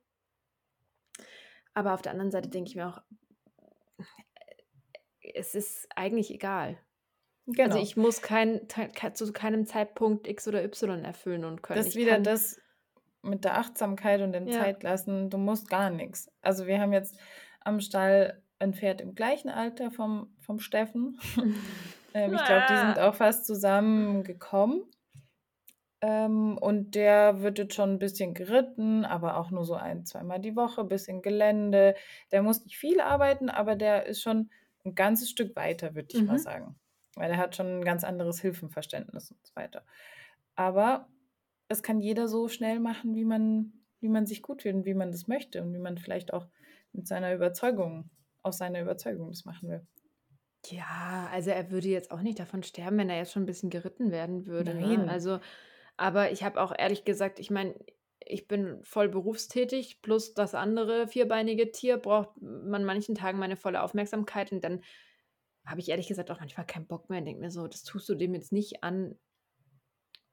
[1.74, 3.02] Aber auf der anderen Seite denke ich mir auch,
[5.34, 6.78] es ist eigentlich egal.
[7.46, 7.74] Genau.
[7.74, 11.78] Also ich muss kein, ke- zu keinem Zeitpunkt X oder Y erfüllen und können.
[11.78, 12.60] das ist wieder das
[13.22, 14.60] mit der Achtsamkeit und dem Ja.
[14.60, 15.30] Zeitlassen.
[15.30, 16.30] Du musst gar nichts.
[16.40, 17.18] Also wir haben jetzt
[17.60, 21.18] am Stall ein Pferd im gleichen Alter vom, vom Steffen.
[22.16, 24.84] Ähm, ich glaube, die sind auch fast zusammengekommen.
[26.00, 30.40] Ähm, und der wird jetzt schon ein bisschen geritten, aber auch nur so ein, zweimal
[30.40, 31.94] die Woche, ein bisschen Gelände.
[32.32, 34.50] Der muss nicht viel arbeiten, aber der ist schon
[34.84, 36.38] ein ganzes Stück weiter, würde ich mal Mhm.
[36.38, 36.76] sagen.
[37.16, 39.84] Weil er hat schon ein ganz anderes Hilfenverständnis und so weiter.
[40.54, 41.08] Aber
[41.68, 44.94] es kann jeder so schnell machen, wie man, wie man sich gut fühlt und wie
[44.94, 46.46] man das möchte und wie man vielleicht auch
[46.92, 48.10] mit seiner Überzeugung,
[48.42, 49.86] aus seiner Überzeugung das machen will.
[50.70, 53.70] Ja, also er würde jetzt auch nicht davon sterben, wenn er jetzt schon ein bisschen
[53.70, 54.74] geritten werden würde.
[54.74, 55.06] Nein.
[55.06, 55.10] Ne?
[55.10, 55.40] Also,
[55.96, 57.74] aber ich habe auch ehrlich gesagt, ich meine,
[58.20, 63.82] ich bin voll berufstätig, plus das andere vierbeinige Tier braucht man manchen Tagen meine volle
[63.82, 64.82] Aufmerksamkeit und dann
[65.64, 68.08] habe ich ehrlich gesagt auch manchmal keinen Bock mehr und denke mir so, das tust
[68.08, 69.16] du dem jetzt nicht an.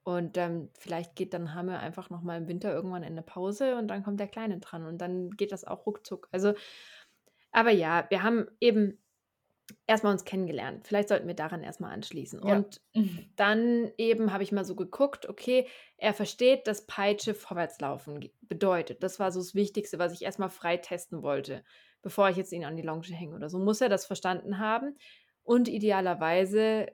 [0.04, 3.78] Und ähm, vielleicht geht dann Hamme einfach noch mal im Winter irgendwann in eine Pause
[3.78, 6.28] und dann kommt der Kleine dran und dann geht das auch ruckzuck.
[6.32, 6.54] Also,
[7.52, 9.03] aber ja, wir haben eben
[9.88, 10.88] erstmal uns kennengelernt.
[10.88, 12.42] Vielleicht sollten wir daran erstmal anschließen.
[12.46, 12.56] Ja.
[12.56, 12.82] Und
[13.36, 19.04] dann eben habe ich mal so geguckt, okay, er versteht, dass Peitsche Vorwärtslaufen bedeutet.
[19.04, 21.64] Das war so das Wichtigste, was ich erstmal frei testen wollte,
[22.02, 23.60] bevor ich jetzt ihn an die Longe hänge oder so.
[23.60, 24.98] Muss er das verstanden haben?
[25.44, 26.88] Und idealerweise,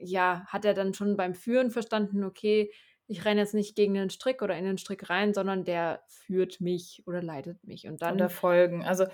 [0.00, 2.70] ja, hat er dann schon beim Führen verstanden, okay,
[3.08, 6.60] ich renne jetzt nicht gegen den Strick oder in den Strick rein, sondern der führt
[6.60, 7.86] mich oder leitet mich.
[7.86, 8.84] Und dann Oder Folgen.
[8.84, 9.06] Also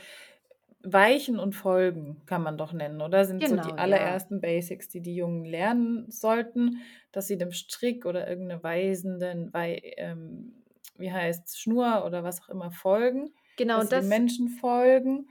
[0.85, 3.25] Weichen und Folgen kann man doch nennen, oder?
[3.25, 3.79] Sind so Genau, die ja.
[3.79, 6.79] allerersten Basics, die die Jungen lernen sollten,
[7.13, 10.65] dass sie dem Strick oder irgendeine weisenden, Wei ähm,
[10.99, 15.29] wie heißt Schnur oder was auch immer folgen, genau dass das Menschen folgen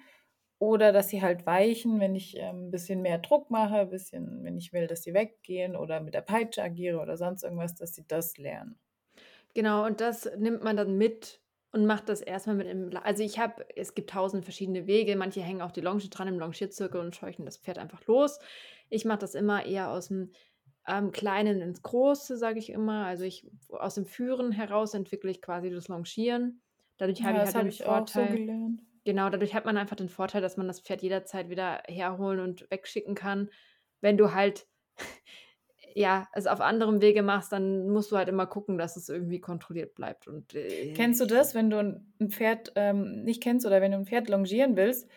[0.60, 4.44] oder dass sie halt weichen, wenn ich ähm, ein bisschen mehr Druck mache, ein bisschen,
[4.44, 7.94] wenn ich will, dass sie weggehen oder mit der Peitsche agiere oder sonst irgendwas, dass
[7.96, 8.80] sie das lernen.
[9.54, 12.94] Genau, und das nimmt man dann mit und macht das erstmal mit.
[12.94, 15.16] La- Also ich habe, es gibt tausend verschiedene Wege.
[15.16, 18.40] Manche hängen auch die Longe dran im Longierzirkel und scheuchen das Pferd einfach los.
[18.90, 20.32] Ich mache das immer eher aus dem
[20.88, 23.06] ähm, Kleinen ins Große, sage ich immer.
[23.06, 26.62] Also ich aus dem Führen heraus entwickle ich quasi das Longieren.
[26.98, 28.36] Dadurch habe Ja, ich das halt habe den ich auch so Vorteil.
[28.38, 28.82] gelernt.
[29.04, 32.70] Genau, dadurch hat man einfach den Vorteil, dass man das Pferd jederzeit wieder herholen und
[32.70, 33.50] wegschicken kann.
[34.02, 34.68] Wenn du halt
[35.96, 39.40] ja, es auf anderem Wege machst, dann musst du halt immer gucken, dass es irgendwie
[39.40, 40.28] kontrolliert bleibt.
[40.28, 43.98] Und äh, Kennst du das, wenn du ein Pferd ähm, nicht kennst oder wenn du
[43.98, 45.08] ein Pferd longieren willst,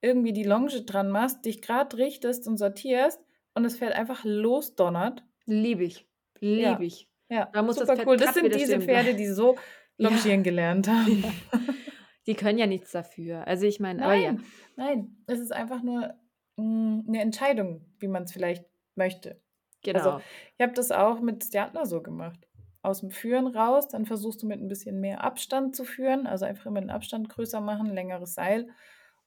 [0.00, 3.20] irgendwie die Longe dran machst, dich gerade richtest und sortierst
[3.54, 5.22] und das Pferd einfach losdonnert?
[5.46, 6.06] liebe ich.
[6.40, 6.80] Liebe Ja.
[6.80, 7.08] ich.
[7.28, 8.16] Ja, Da muss das super Pferd cool.
[8.16, 8.80] Das sind diese.
[8.80, 9.56] Pferde, die so
[9.98, 10.10] Ja.
[10.10, 11.24] longieren gelernt haben.
[12.26, 13.46] Die können ja nichts dafür.
[13.46, 14.32] Also ich meine, aber ja.
[14.32, 14.44] Nein,
[14.76, 16.12] nein, es ist einfach nur
[16.56, 18.64] mm, eine Entscheidung, wie man es vielleicht
[18.96, 19.40] möchte.
[19.86, 19.98] Genau.
[19.98, 20.24] Also
[20.56, 22.46] ich habe das auch mit Stjartner so gemacht.
[22.82, 26.44] Aus dem Führen raus, dann versuchst du mit ein bisschen mehr Abstand zu führen, also
[26.44, 28.68] einfach immer den Abstand größer machen, längeres Seil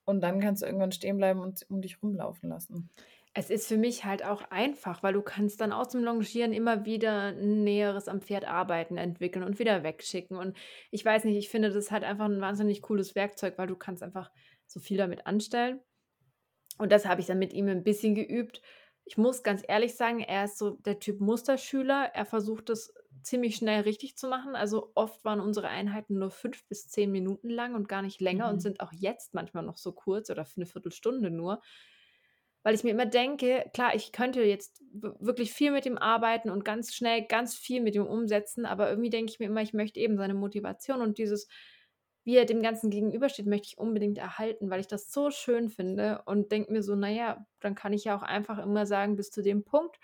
[0.10, 2.90] und dann kannst du irgendwann stehen bleiben und um dich rumlaufen lassen.
[3.36, 6.84] Es ist für mich halt auch einfach, weil du kannst dann aus dem Longieren immer
[6.84, 10.36] wieder ein näheres am Pferd arbeiten, entwickeln und wieder wegschicken.
[10.36, 10.58] Und
[10.90, 14.02] ich weiß nicht, ich finde das halt einfach ein wahnsinnig cooles Werkzeug, weil du kannst
[14.02, 14.32] einfach
[14.66, 15.80] so viel damit anstellen.
[16.80, 18.64] Und das habe ich dann mit ihm ein bisschen geübt.
[19.10, 22.12] Ich muss ganz ehrlich sagen, er ist so der Typ Musterschüler.
[22.14, 22.94] Er versucht es
[23.24, 24.56] ziemlich schnell richtig zu machen.
[24.56, 28.50] Also oft waren unsere Einheiten nur fünf bis zehn Minuten lang und gar nicht länger
[28.50, 28.62] und Mhm.
[28.62, 31.60] sind auch jetzt manchmal noch so kurz oder für eine Viertelstunde nur.
[32.64, 36.66] weil ich mir immer denke, klar, ich könnte jetzt wirklich viel mit ihm arbeiten und
[36.66, 40.00] ganz schnell ganz viel mit ihm umsetzen, aber irgendwie denke ich mir immer, ich möchte
[40.00, 41.48] eben seine Motivation und dieses,
[42.24, 46.22] wie er dem Ganzen gegenübersteht, möchte ich unbedingt erhalten, weil ich das so schön finde
[46.26, 49.42] und denke mir so, naja, dann kann ich ja auch einfach immer sagen, bis zu
[49.42, 49.98] dem Punkt.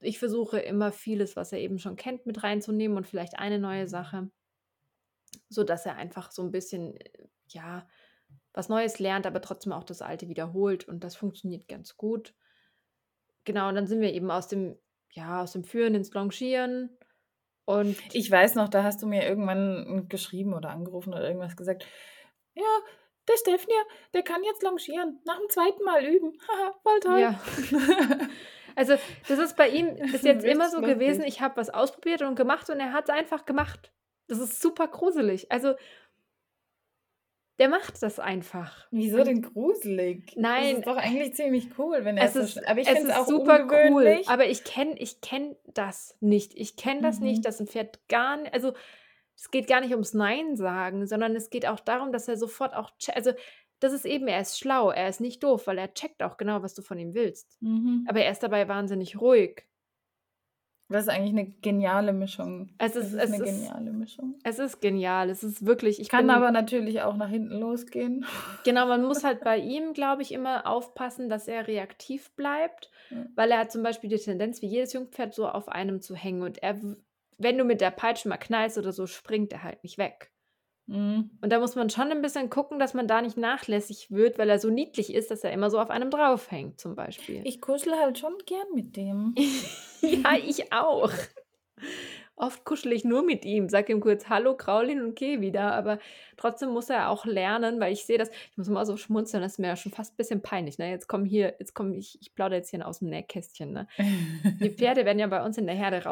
[0.00, 3.86] Ich versuche immer vieles, was er eben schon kennt, mit reinzunehmen und vielleicht eine neue
[3.86, 4.30] Sache,
[5.48, 7.86] sodass er einfach so ein bisschen, äh, ja,
[8.52, 12.34] was Neues lernt, aber trotzdem auch das Alte wiederholt und das funktioniert ganz gut.
[13.44, 14.76] Genau, und dann sind wir eben aus dem,
[15.12, 16.98] ja, aus dem Führen ins Longieren
[17.66, 21.86] und Ich weiß noch, da hast du mir irgendwann geschrieben oder angerufen oder irgendwas gesagt.
[22.54, 22.62] Ja,
[23.28, 25.20] der Stefnier, der kann jetzt longieren.
[25.24, 26.38] Nach dem zweiten Mal üben.
[26.48, 27.20] Haha, voll toll.
[27.20, 27.40] ja.
[28.78, 28.96] Also,
[29.26, 32.68] das ist bei ihm bis jetzt immer so gewesen, ich habe was ausprobiert und gemacht
[32.68, 33.90] und er hat es einfach gemacht.
[34.28, 35.50] Das ist super gruselig.
[35.50, 35.76] Also
[37.58, 38.88] der macht das einfach.
[38.92, 40.38] Wieso denn gruselig?
[40.54, 42.90] Das nein, ist doch eigentlich ziemlich cool, wenn er es so ist schnell aber ich
[42.90, 46.54] finde es auch super cool, aber ich kenne ich kenne das nicht.
[46.56, 47.44] Ich kenne das nicht, Mhm.
[47.44, 48.72] dass 'n Pferd gar n also,
[49.36, 52.74] es geht gar nicht ums Nein sagen, sondern es geht auch darum, dass er sofort
[52.74, 53.32] auch also,
[53.80, 56.62] das ist eben er ist schlau, er ist nicht doof, weil er checkt auch genau,
[56.62, 57.60] was du von ihm willst.
[57.62, 58.06] Mhm.
[58.06, 59.64] Aber er ist dabei wahnsinnig ruhig.
[60.90, 62.70] Das ist eigentlich 'ne geniale Mischung.
[62.80, 64.36] Es ist ist es 'ne ist geniale Mischung.
[64.44, 65.30] es ist genial.
[65.30, 68.24] Es ist wirklich ich Kann bin aber natürlich auch nach hinten losgehen.
[68.64, 73.26] Genau, man muss halt bei ihm, glaube ich, immer aufpassen, dass er reaktiv bleibt, Ja.
[73.36, 76.42] weil er hat zum Beispiel die Tendenz, wie jedes Jungpferd, so auf einem zu hängen
[76.42, 76.80] und er
[77.38, 80.30] wenn du mit der Peitsche mal knallst oder so, springt er halt nicht weg.
[80.88, 81.30] Mhm.
[81.42, 84.48] Und da muss man schon 'n bisschen gucken, dass man da nicht nachlässig wird, weil
[84.48, 87.48] er so niedlich ist, dass er immer so auf einem draufhängt zum Beispiel.
[87.48, 89.36] Ich kuschele halt schon gern mit dem.
[90.02, 91.10] Ja, ich auch.
[92.36, 95.98] Oft kuschele ich nur mit ihm, sage ihm kurz: „Hallo, Kraulin“ und gehe wieder, aber
[96.36, 99.52] trotzdem muss er auch lernen, weil ich sehe das ich muss immer so schmunzeln, das
[99.54, 100.90] ist mir ja schon fast bisschen peinlich, ne?
[100.90, 103.88] Jetzt kommen hier jetzt komme ich ich plaudere jetzt hier aus'm Nähkästchen, ne?
[104.62, 106.04] Die Pferde werden ja bei uns in der Herde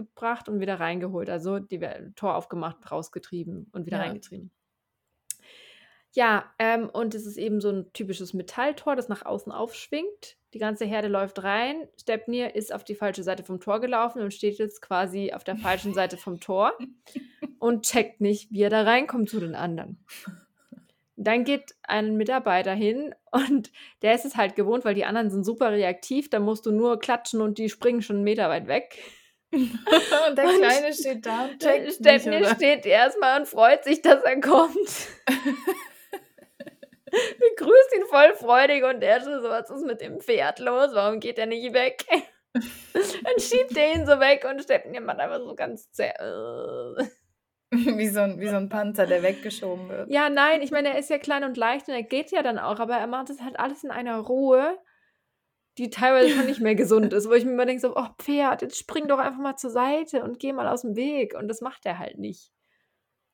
[0.00, 1.30] rausgebracht und wieder reingeholt.
[1.30, 1.80] Also, die
[2.16, 4.00] Tor aufgemacht, rausgetrieben und wieder Ja.
[4.00, 4.50] reingetrieben.
[6.12, 10.36] Ja, ähm, und es ist eben so 'n typisches Metalltor, das nach außen aufschwingt.
[10.54, 11.88] Die ganze Herde läuft rein.
[12.00, 15.56] Stepnir ist auf die falsche Seite vom Tor gelaufen und steht jetzt quasi auf der
[15.56, 16.72] falschen Seite vom Tor
[17.58, 20.04] und checkt nicht, wie er da reinkommt zu den anderen.
[21.16, 23.70] Dann geht ein Mitarbeiter hin und
[24.02, 26.30] der ist es halt gewohnt, weil die anderen sind super reaktiv.
[26.30, 28.98] Da musst du nur klatschen und die springen schon 'n Meter weit weg.
[29.52, 32.54] Und der Und Kleine steht da und checkt oder?
[32.56, 34.76] steht erst mal und freut sich, dass er kommt.
[37.58, 40.90] Begrüßt ihn voll freudig und er schon so: „Was ist mit dem Pferd los?
[40.94, 42.04] Warum geht er nicht weg?“
[43.24, 47.04] Dann schiebt er ihn so weg und Stepnir macht einfach so ganz zäh äh.
[47.72, 50.10] Wie so 'n wie so 'n Panzer, der weggeschoben wird.
[50.10, 52.58] Ja, nein, ich meine, er ist ja klein und leicht und er geht ja dann
[52.58, 54.76] auch, aber er macht das halt alles in einer Ruhe,
[55.78, 58.62] die teilweise schon nicht mehr gesund ist, wo ich mir immer denke so: „Oh Pferd,
[58.62, 61.86] jetzt spring doch einfach mal zur Seite und geh mal aus'm Weg.“ Und das macht
[61.86, 62.52] er halt nicht.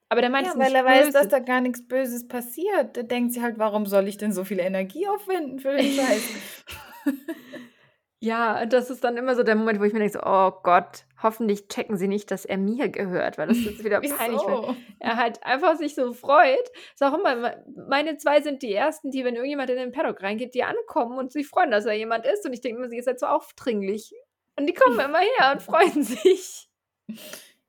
[0.08, 2.96] Aber der meint Ja, es weil nicht er weiß, dass da gar nix Böses passiert.
[2.96, 6.32] Der denkt sich halt: „Warum soll ich denn so viel Energie aufwenden für den Scheiß?“
[8.26, 11.04] Ja, das ist dann immer so der Moment, wo ich mir denke so: „Oh Gott,
[11.22, 14.58] hoffentlich checken sie nicht, dass er mir gehört“, weil das ist wieder peinlich, weil
[14.98, 16.68] er halt einfach sich so freut.
[16.92, 17.56] Ist auch immer mei
[17.88, 21.30] meine 2 sind die Ersten, die, wenn irgendjemand in den Paddock reingeht, die ankommen und
[21.32, 24.12] sich freuen, dass da jemand ist und ich denke immer, ihr seid so aufdringlich.
[24.58, 26.68] Und die kommen immer her und freuen sich.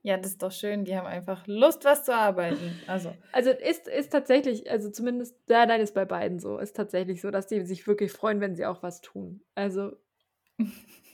[0.02, 0.86] Ja, das ist doch schön.
[0.86, 2.82] Die haben einfach Lust, was zu arbeiten.
[2.88, 6.58] Also Also, ist ist tatsächlich also, zumindest ja, nein, ist bei beiden so.
[6.58, 9.42] Ist tatsächlich so, dass die sich wirklich freuen, wenn sie auch was tun.
[9.56, 9.92] Also,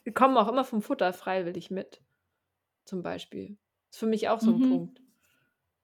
[0.05, 2.03] die kommen auch immer vom Futter freiwillig mit,
[2.85, 3.57] zum Beispiel.
[3.91, 4.61] Ist für mich auch so 'n Mhm.
[4.61, 5.01] Punkt.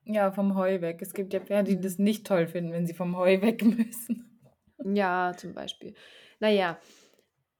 [0.06, 1.02] Ja, vom Heu weg.
[1.02, 1.82] Es gibt ja Pferde, die Mhm.
[1.82, 4.40] das nicht toll finden, wenn sie vom Heu weg müssen.
[4.84, 5.94] Ja, zum Beispiel.
[6.40, 6.80] Na ja,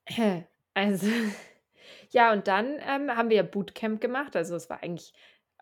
[0.76, 1.08] also
[2.12, 4.36] ja, und dann, ähm, haben wir ja Bootcamp gemacht.
[4.36, 5.14] Also, es war eigentlich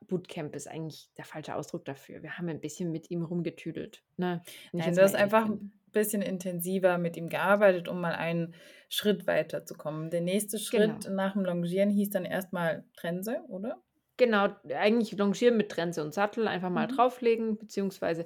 [0.08, 2.24] Bootcamp ist eigentlich der falsche Ausdruck dafür.
[2.24, 4.44] Wir haben ein bisschen mit ihm rumgetüdelt, ne?
[4.78, 5.72] Wenn Nein, hast ehrlich einfach bin.
[5.92, 8.56] Bisschen intensiver mit ihm gearbeitet, um mal einen
[8.90, 10.10] Schritt weiterzukommen.
[10.10, 11.10] Der nächste Schritt Genau.
[11.10, 13.82] nach dem Longieren hieß dann erst mal Trense, oder?
[14.18, 16.88] Genau, eigentlich Longieren mit Trense und Sattel, einfach mal Mhm.
[16.88, 18.26] drauflegen, beziehungsweise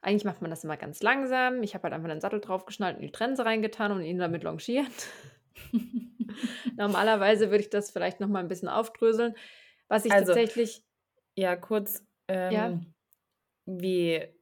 [0.00, 1.62] eigentlich macht man das immer ganz langsam.
[1.62, 4.86] Ich habe halt einfach den Sattel draufgeschnallt und die Trense reingetan und ihn damit longiert.
[6.76, 9.34] Normalerweise würde ich das vielleicht noch mal 'n bisschen aufdröseln.
[9.88, 10.84] Was ich Also tatsächlich
[11.36, 12.06] ja, kurz,
[12.50, 12.72] Ja.
[12.72, 12.94] ähm,
[13.66, 14.34] wie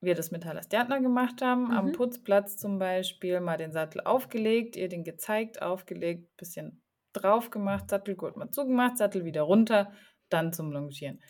[0.00, 1.70] wir das mit Hallas Gärtner gemacht haben.
[1.72, 1.92] Am Mhm.
[1.92, 6.82] Putzplatz zum Beispiel mal den Sattel aufgelegt, ihr den gezeigt, aufgelegt, bisschen
[7.12, 9.92] drauf gemacht, Sattelgurt mal zugemacht, Sattel wieder runter,
[10.28, 11.20] dann zum Longieren.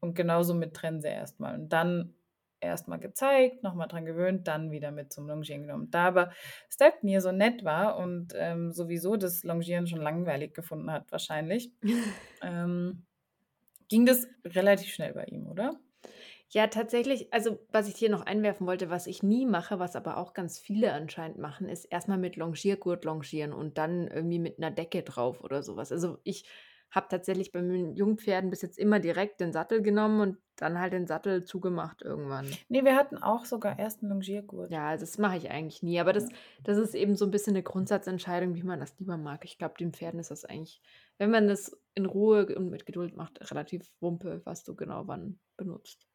[0.00, 1.54] Und genauso mit Trense erst mal.
[1.54, 2.14] Und dann
[2.60, 5.90] erstmal gezeigt, nochmal dran gewöhnt, dann wieder mit zum Longieren genommen.
[5.90, 6.30] Da aber
[6.68, 11.72] Stepnir so nett war und ähm, sowieso das Longieren schon langweilig gefunden hat, wahrscheinlich,
[12.42, 13.06] ähm,
[13.88, 15.78] ging das relativ schnell bei ihm, oder?
[16.52, 20.16] Ja, tatsächlich, also was ich hier noch einwerfen wollte, was ich nie mache, was aber
[20.16, 24.72] auch ganz viele anscheinend machen, ist erstmal mit Longiergurt longieren und dann irgendwie mit einer
[24.72, 25.92] Decke drauf oder sowas.
[25.92, 26.44] Also ich
[26.90, 30.92] habe tatsächlich bei meinen Jungpferden bis jetzt immer direkt den Sattel genommen und dann halt
[30.92, 32.50] den Sattel zugemacht irgendwann.
[32.68, 34.72] Nee, wir hatten auch sogar erst einen Longiergurt.
[34.72, 36.00] Ja, das mache ich eigentlich nie.
[36.00, 36.28] Aber das,
[36.64, 39.44] das ist eben so ein bisschen eine Grundsatzentscheidung, wie man das lieber mag.
[39.44, 40.82] Ich glaube, den Pferden ist das eigentlich,
[41.18, 45.38] wenn man das in Ruhe und mit Geduld macht, relativ wumpe, was du genau wann
[45.56, 46.09] benutzt.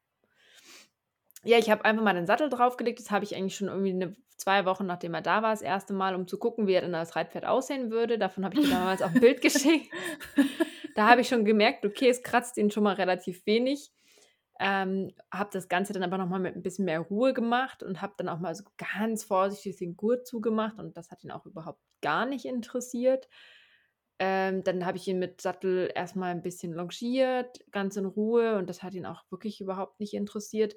[1.46, 2.98] Ja, ich habe einfach mal den Sattel draufgelegt.
[2.98, 5.94] Das habe ich eigentlich schon irgendwie 'ne 2 Wochen, nachdem er da war, das erste
[5.94, 8.18] Mal, um zu gucken, wie er denn als Reitpferd aussehen würde.
[8.18, 9.92] Davon habe ich dir damals auch 'n Bild geschickt.
[10.94, 13.92] Da habe ich schon gemerkt, okay, es kratzt ihn schon mal relativ wenig.
[14.58, 18.00] Ähm, habe das Ganze dann aber noch mal mit ein bisschen mehr Ruhe gemacht und
[18.00, 21.44] habe dann auch mal so ganz vorsichtig den Gurt zugemacht und das hat ihn auch
[21.44, 23.28] überhaupt gar nicht interessiert.
[24.18, 28.70] Ähm, dann habe ich ihn mit Sattel erstmal ein bisschen longiert, ganz in Ruhe und
[28.70, 30.74] das hat ihn auch wirklich überhaupt nicht interessiert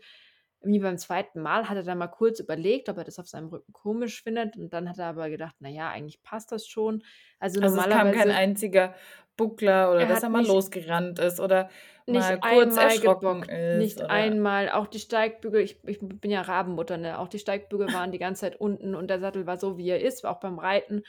[0.62, 3.48] irgendwie beim zweiten Mal hat er dann mal kurz überlegt, ob er das auf seinem
[3.48, 4.58] Rücken komisch findet.
[4.58, 7.04] Und dann hat er aber gedacht, naja, eigentlich passt das schon.
[7.40, 8.10] Also, also normalerweise.
[8.10, 8.96] Es kam kein einziger
[9.38, 11.70] Buckler oder er dass er mal losgerannt ist oder
[12.08, 13.78] mal kurz erschrocken gebockt, ist.
[13.78, 14.10] Nicht oder?
[14.10, 14.70] einmal.
[14.70, 17.18] Auch die Steigbügel, ich, ich bin ja Rabenmutter, ne?
[17.20, 20.02] Auch die Steigbügel waren die ganze Zeit unten und der Sattel war so, wie er
[20.02, 21.04] ist, auch beim Reiten.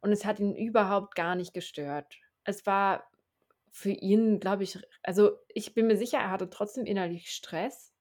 [0.00, 2.16] Und es hat ihn überhaupt gar nicht gestört.
[2.44, 3.04] Es war
[3.70, 7.92] für ihn, glaube ich, also ich bin mir sicher, er hatte trotzdem innerlich Stress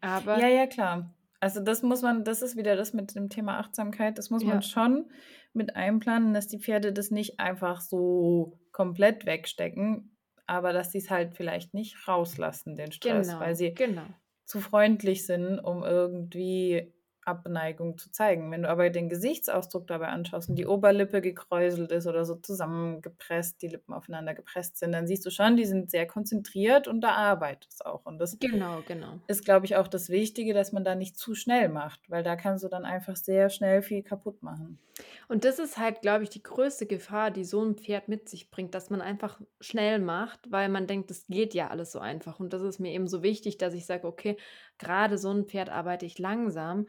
[0.00, 1.14] aber Ja, ja, klar.
[1.40, 4.62] Also das muss man das ist wieder das mit dem Thema Achtsamkeit, das muss man
[4.62, 5.10] schon
[5.52, 11.10] mit einplanen, dass die Pferde das nicht einfach so komplett wegstecken, aber dass sie es
[11.10, 14.06] halt vielleicht nicht rauslassen, den Stress, weil Genau, sie genau.
[14.44, 16.92] zu freundlich sind, um irgendwie
[17.28, 18.50] Abneigung zu zeigen.
[18.50, 23.62] Wenn du aber den Gesichtsausdruck dabei anschaust und die Oberlippe gekräuselt ist oder so zusammengepresst,
[23.62, 27.10] die Lippen aufeinander gepresst sind, dann siehst du schon, die sind sehr konzentriert und da
[27.12, 28.04] arbeitet es auch.
[28.06, 29.20] Und das Genau, genau.
[29.28, 32.34] ist, glaube ich, auch das Wichtige, dass man da nicht zu schnell macht, weil da
[32.36, 34.80] kannst du dann einfach sehr schnell viel kaputt machen.
[35.28, 38.50] Und das ist halt, glaube ich, die größte Gefahr, die so ein Pferd mit sich
[38.50, 42.40] bringt, dass man einfach schnell macht, weil man denkt, das geht ja alles so einfach.
[42.40, 44.36] Und das ist mir eben so wichtig, dass ich sage, okay,
[44.78, 46.86] gerade so ein Pferd arbeite ich langsam,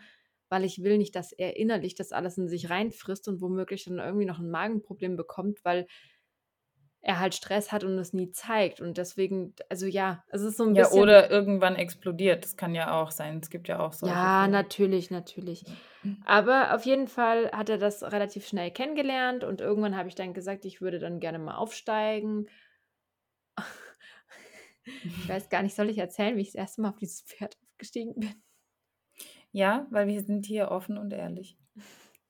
[0.50, 4.00] weil ich will nicht, dass er innerlich das alles in sich reinfrisst und womöglich dann
[4.00, 5.88] irgendwie noch ein Magenproblem bekommt, weil
[7.02, 8.80] er halt Stress hat und es nie zeigt.
[8.82, 10.92] Und deswegen, also ja, es ist so ein Ja, bisschen.
[10.92, 12.44] oder irgendwann explodiert.
[12.44, 13.40] Das kann ja auch sein.
[13.42, 14.48] Es gibt ja auch solche Ja, Fälle.
[14.48, 15.66] natürlich, natürlich.
[16.22, 20.34] Aber auf jeden Fall hat er das relativ schnell kennengelernt und irgendwann habe ich dann
[20.34, 22.48] gesagt, ich würde dann gerne mal aufsteigen.
[25.18, 27.58] Ich weiß gar nicht, soll ich erzählen, wie ich das erste Mal auf dieses Pferd
[27.64, 28.44] aufgestiegen bin?
[29.52, 31.58] Ja, weil wir sind hier offen und ehrlich.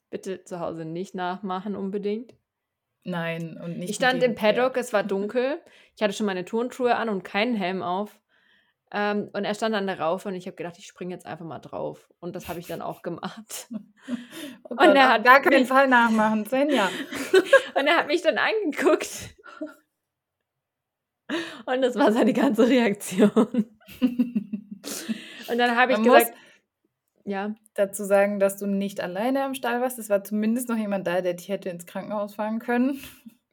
[0.09, 2.33] Bitte zu Hause nicht nachmachen unbedingt.
[3.03, 4.35] Nein, und nicht Ich stand im.
[4.35, 5.61] Paddock, es war dunkel.
[5.95, 8.19] Ich hatte schon meine Turnschuhe an und keinen Helm auf.
[8.91, 11.45] Ähm, und er stand an der Raufe und ich habe gedacht, ich springe jetzt einfach
[11.45, 12.09] mal drauf.
[12.19, 13.67] Und das habe ich dann auch gemacht.
[14.63, 16.89] Oh Gott, Und er hat gar keinen Fall nachmachen, Svenja.
[17.75, 19.35] und er hat mich dann angeguckt.
[21.65, 23.77] Und das war seine ganze Reaktion.
[24.01, 26.33] Und dann habe ich Man gesagt,
[27.29, 29.99] ja, dazu sagen, dass du nicht alleine am Stall warst.
[29.99, 32.99] Es war zumindest noch jemand da, der dich hätte ins Krankenhaus fahren können.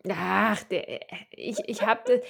[0.09, 1.01] ach, der,
[1.31, 2.21] ich, ich habe das,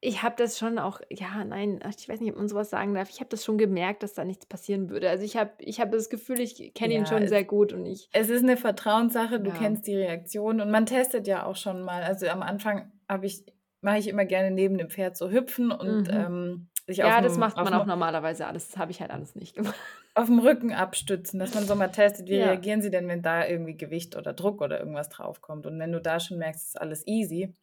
[0.00, 3.08] ich habe das schon auch, ja, nein, ich weiß nicht, ob man sowas sagen darf.
[3.08, 5.08] Ich habe das schon gemerkt, dass da nichts passieren würde.
[5.08, 7.72] Also ich habe ich hab das Gefühl, ich kenne ihn Ja, schon es, sehr gut
[7.72, 9.40] und ich, es ist eine Vertrauenssache.
[9.40, 12.02] Du ja, kennst die Reaktion und man testet ja auch schon mal.
[12.02, 13.44] Also am Anfang habe ich,
[13.80, 16.14] mache ich immer gerne neben dem Pferd so hüpfen und mhm.
[16.14, 18.68] ähm, sich Ja, das dem, macht man auch normalerweise alles.
[18.68, 19.74] Das habe ich halt alles nicht gemacht.
[20.14, 23.22] auf dem Rücken abstützen, dass man so mal testet, wie Ja, reagieren sie denn, wenn
[23.22, 25.66] da irgendwie Gewicht oder Druck oder irgendwas draufkommt.
[25.66, 27.54] Und wenn du da schon merkst, es ist alles easy,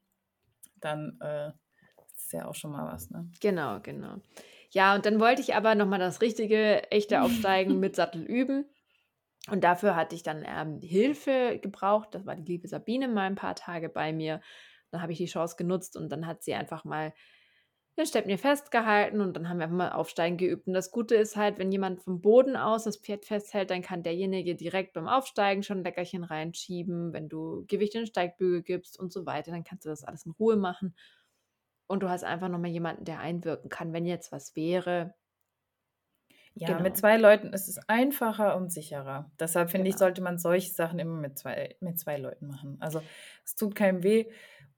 [0.80, 3.30] dann äh, ist es ja auch schon mal was, ne?
[3.39, 4.17] genau, genau.
[4.72, 8.65] Ja, und dann wollte ich aber nochmal das richtige, echte Aufsteigen mit Sattel üben.
[9.49, 12.09] Und dafür hatte ich dann ähm, Hilfe gebraucht.
[12.13, 14.41] Das war die liebe Sabine mal ein paar Tage bei mir.
[14.91, 17.13] Dann habe ich die Chance genutzt und dann hat sie einfach mal
[18.02, 20.68] den Steppnir festgehalten und dann haben wir einfach mal Aufsteigen geübt.
[20.68, 24.04] Und das Gute ist halt, wenn jemand vom Boden aus das Pferd festhält, dann kann
[24.04, 27.14] derjenige direkt beim Aufsteigen schon ein Leckerchen reinschieben.
[27.14, 30.26] Wenn du Gewicht in den Steigbügel gibst und so weiter, dann kannst du das alles
[30.26, 30.95] in Ruhe machen.
[31.88, 35.14] Und du hast einfach nochmal jemanden, der einwirken kann, wenn jetzt was wäre.
[36.54, 36.97] Ja, mit Genau.
[36.97, 39.32] zwei Leuten ist es einfacher und sicherer.
[39.39, 39.97] Deshalb finde ich, Genau.
[39.97, 42.78] sollte man solche Sachen immer mit zwei mit zwei Leuten machen.
[42.82, 43.04] Also,
[43.45, 44.26] es tut keinem weh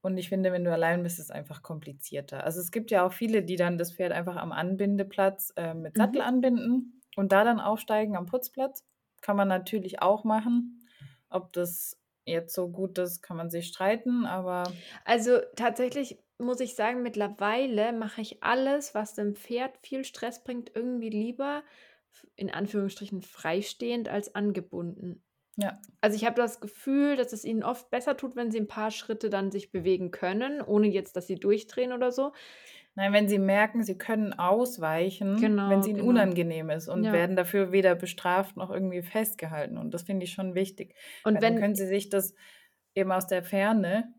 [0.02, 2.44] und ich finde, wenn du allein bist, ist es einfach komplizierter.
[2.44, 5.98] Also, es gibt ja auch viele, die dann das Pferd einfach am Anbindeplatz, äh, mit
[5.98, 6.28] Sattel Mhm.
[6.28, 8.86] anbinden und da dann aufsteigen am Putzplatz.
[9.22, 10.86] Kann man natürlich auch machen.
[11.30, 16.76] Ob das jetzt so gut ist, kann man sich streiten, aber Also, tatsächlich muss ich
[16.76, 21.64] sagen, mittlerweile mache ich alles, was dem Pferd viel Stress bringt, irgendwie lieber
[22.36, 25.24] in Anführungsstrichen freistehend als angebunden.
[25.58, 25.84] Ja.
[26.02, 28.92] Also, ich habe das Gefühl, dass es ihnen oft besser tut, wenn sie 'n paar
[28.92, 32.34] Schritte dann sich bewegen können, ohne jetzt, dass sie durchdrehen oder so.
[32.96, 36.02] Nein, wenn sie merken, sie können ausweichen, wenn Genau, es ihnen genau.
[36.02, 37.12] unangenehm ist und Ja.
[37.12, 40.96] werden dafür weder bestraft noch irgendwie festgehalten und das finde ich schon wichtig.
[41.24, 42.36] Und Weil dann wenn können sie sich das
[42.94, 44.14] eben aus der Ferne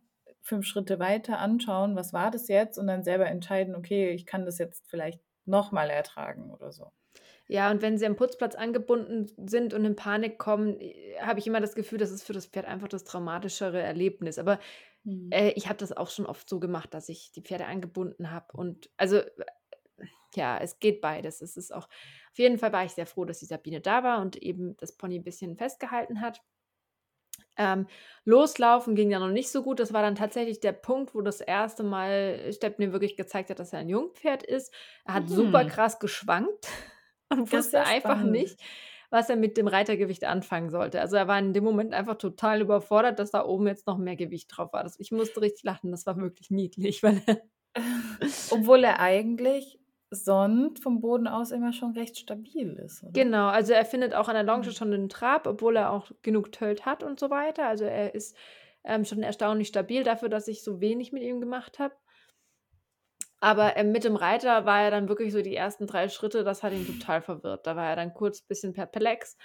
[0.45, 4.45] 5 Schritte weiter anschauen: „Was war das jetzt?“ und dann selber entscheiden: „Okay, ich kann
[4.47, 6.93] das jetzt vielleicht noch mal ertragen“ oder so.
[7.49, 11.47] Ja, und wenn sie am Putzplatz angebunden sind und in Panik kommen, äh, habe ich
[11.47, 14.39] immer das Gefühl, das ist für das Pferd einfach das traumatischere Erlebnis.
[14.39, 14.59] Aber,
[15.05, 15.35] Mhm.
[15.35, 18.49] äh, ich habe das auch schon oft so gemacht, dass ich die Pferde angebunden habe
[18.57, 19.29] und also, äh,
[20.37, 21.43] ja, es geht beides.
[21.43, 24.21] Es ist auch auf jeden Fall war ich sehr froh, dass die Sabine da war
[24.23, 26.43] und eben das Pony 'n bisschen festgehalten hat.
[27.57, 27.87] Ähm,
[28.25, 29.81] loslaufen ging ja noch nicht so gut.
[29.81, 33.59] Das war dann tatsächlich der Punkt, wo das erste Mal Stepp mir wirklich gezeigt hat,
[33.61, 34.73] dass er ein Jungpferd ist.
[35.05, 35.69] Er hat super Mhm.
[35.69, 36.69] krass geschwankt
[37.31, 38.31] und wusste einfach spannend.
[38.31, 38.61] nicht,
[39.11, 41.01] was er mit dem Reitergewicht anfangen sollte.
[41.01, 44.17] Also, er war in dem Moment einfach total überfordert, dass da oben jetzt noch mehr
[44.17, 44.83] Gewicht drauf war.
[44.83, 47.43] Das ich musste richtig lachen, das war wirklich niedlich, weil er
[48.49, 49.79] Obwohl er eigentlich
[50.15, 53.27] sonst vom Boden aus immer schon recht stabil ist, oder?
[53.27, 54.73] Genau, also, er findet auch an der Longe Mhm.
[54.73, 57.67] schon den Trab, obwohl er auch genug Tölt hat und so weiter.
[57.67, 58.37] Also, er ist,
[58.83, 61.95] ähm, schon erstaunlich stabil dafür, dass ich so wenig mit ihm gemacht habe.
[63.41, 66.63] Aber, ähm, mit dem Reiter war er dann wirklich so die ersten 3 Schritte, das
[66.63, 67.67] hat ihn total verwirrt.
[67.67, 69.37] Da war er dann kurz bisschen perplex,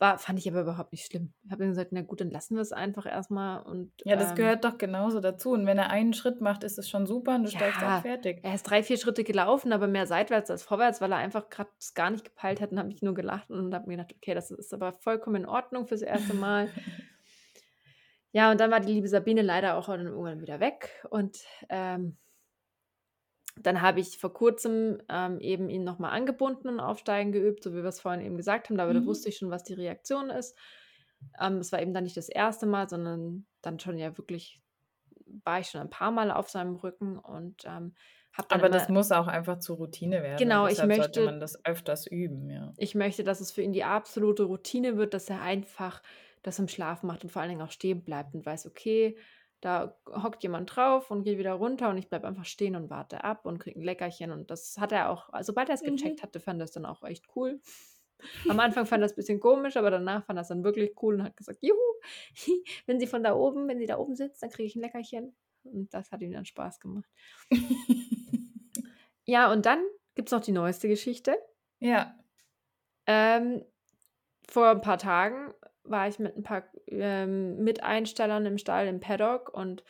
[0.00, 1.34] war fand ich aber überhaupt nicht schlimm.
[1.44, 4.34] Ich habe ihm gesagt: „Na gut, dann lassen wir's einfach erst mal“ und, Ja, das
[4.34, 7.34] ähm gehört doch genauso dazu und wenn er einen Schritt macht, ist es schon super
[7.34, 8.42] und du steigst ab, Ja, fertig.
[8.42, 11.46] er ist 3, 4 Schritte gelaufen, aber mehr seitwärts als vorwärts, weil er einfach
[11.78, 14.34] das gar nicht gepeilt hat und habe ich nur gelacht und habe mir gedacht: „Okay,
[14.34, 16.70] das ist aber vollkommen in Ordnung fürs erste Mal.“
[18.32, 21.38] Ja, und dann war die liebe Sabine leider auch dann irgendwann wieder weg und,
[21.68, 22.16] ähm
[23.62, 27.72] dann habe ich vor Kurzem, ähm, eben ihn noch mal angebunden und Aufsteigen geübt, so
[27.74, 28.80] wie wir's vorhin eben gesagt haben.
[28.80, 29.06] Aber da Mhm.
[29.06, 30.56] wusste ich schon, was die Reaktion ist.
[31.40, 34.62] Ähm, es war eben dann nicht das erste Mal, sondern dann schon ja wirklich
[35.44, 37.94] war ich schon ein paar Mal auf seinem Rücken und, ähm,
[38.32, 41.20] habe dann Aber immer das muss auch einfach zur Routine werden Genau, ich deshalb sollte
[41.22, 42.76] man möchte das öfters üben, ja.
[42.76, 46.02] ich möchte, dass es für ihn die absolute Routine wird, dass er einfach
[46.42, 49.16] das im Schlaf macht und vor allen Dingen auch stehen bleibt und weiß: „Okay,
[49.60, 53.24] da hockt jemand drauf und geht wieder runter und ich bleibe einfach stehen und warte
[53.24, 56.22] ab und kriege 'n Leckerchen.“ Und das hat er auch also, sobald er's gecheckt Mhm.
[56.22, 57.60] hatte, fand er's dann auch echt cool.
[58.48, 61.36] Am Anfang fand er's bisschen komisch, aber danach fand er's dann wirklich cool und hat
[61.36, 61.78] gesagt: „Juhu,
[62.86, 65.36] wenn sie von da oben wenn sie da oben sitzt, dann kriege ich 'n Leckerchen.“
[65.64, 67.10] Und das hat ihm dann Spaß gemacht.
[69.26, 69.84] Ja, und dann
[70.14, 71.36] gibt's noch die neueste Geschichte.
[71.80, 72.16] Ja.
[73.06, 73.64] Ähm,
[74.48, 75.54] vor 'n paar Tagen
[75.90, 79.84] war ich mit 'n paar, ähm, Miteinstellern im Stall im Paddock und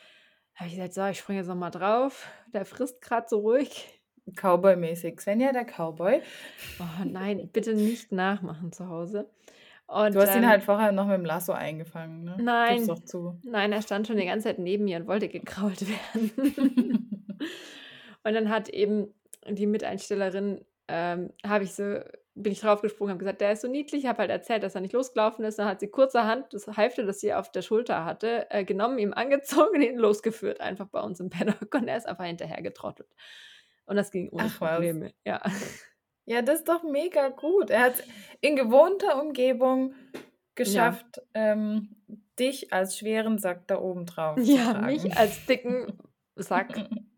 [0.55, 4.01] habe ich gesagt: „So, ich springe jetzt noch mal drauf.“ Der frisst grad so ruhig.
[4.35, 5.19] Cowboy-mäßig.
[5.21, 6.21] Svenja, der Cowboy.
[6.79, 9.29] Oh nein, bitte nicht nachmachen zu Hause.
[9.87, 12.45] Und, Du hast ihn ähm halt vorher noch mit'm Lasso eingefangen, ne?
[12.65, 13.41] Nein, doch zu.
[13.41, 16.31] nein, er stand schon die ganze Zeit neben mir und wollte gekrault werden.
[18.23, 19.13] Und dann hat eben
[19.47, 21.99] die Miteinstellerin, ähm habe ich so
[22.41, 24.93] bin ich draufgesprungen, habe gesagt: „Der ist so niedlich.“ Habe halt erzählt, dass er nicht
[24.93, 25.59] losgelaufen ist.
[25.59, 29.13] Dann hat sie kurzerhand das Halfter, das sie auf der Schulter hatte, äh, genommen, ihm
[29.13, 33.09] angezogen und ihn losgeführt, einfach bei uns im Paddock und er ist einfach hinterhergetrottelt.
[33.85, 34.87] Und das ging ohne Ach was.
[34.89, 35.41] Probleme, ja.
[36.25, 37.69] Ja, das ist doch mega gut.
[37.69, 38.03] Er hat's
[38.41, 39.95] in gewohnter Umgebung
[40.63, 40.95] Ja.
[40.95, 41.95] geschafft, ähm,
[42.39, 45.05] dich als schweren Sack da oben drauf zu Ja, tragen.
[45.05, 45.97] mich als dicken
[46.35, 46.81] Sack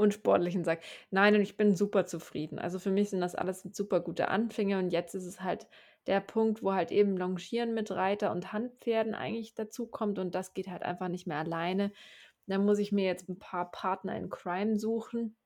[0.00, 0.80] und sportlichen Sack.
[1.10, 2.58] Nein, und ich bin super zufrieden.
[2.58, 5.68] Also, für mich sind das alles super gute Anfänge und jetzt ist es halt
[6.06, 10.68] der Punkt, wo halt eben Longieren mit Reiter und Handpferden eigentlich dazukommt und das geht
[10.68, 11.92] halt einfach nicht mehr alleine.
[12.46, 15.36] Da muss ich mir jetzt 'n paar Partner in Crime suchen.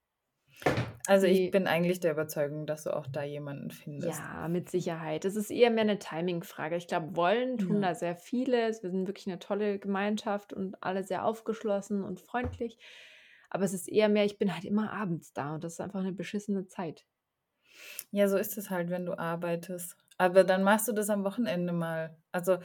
[1.06, 4.22] Also, ich bin eigentlich der Überzeugung, dass du auch da jemanden findest.
[4.22, 5.24] Ja, mit Sicherheit.
[5.24, 6.76] Es ist eher mehr 'ne Timing-Frage.
[6.76, 7.82] Ich glaube, wollen tun Ja.
[7.82, 8.66] da sehr viele.
[8.82, 12.76] Wir sind wirklich 'ne tolle Gemeinschaft und alle sehr aufgeschlossen und freundlich.
[13.50, 16.02] Aber es ist eher mehr ich bin halt immer abends da und das ist einfach
[16.02, 17.06] 'ne beschissene Zeit.
[18.10, 19.96] Ja, so ist es halt, wenn du arbeitest.
[20.18, 22.16] Aber dann machst du das am Wochenende mal.
[22.32, 22.58] Also,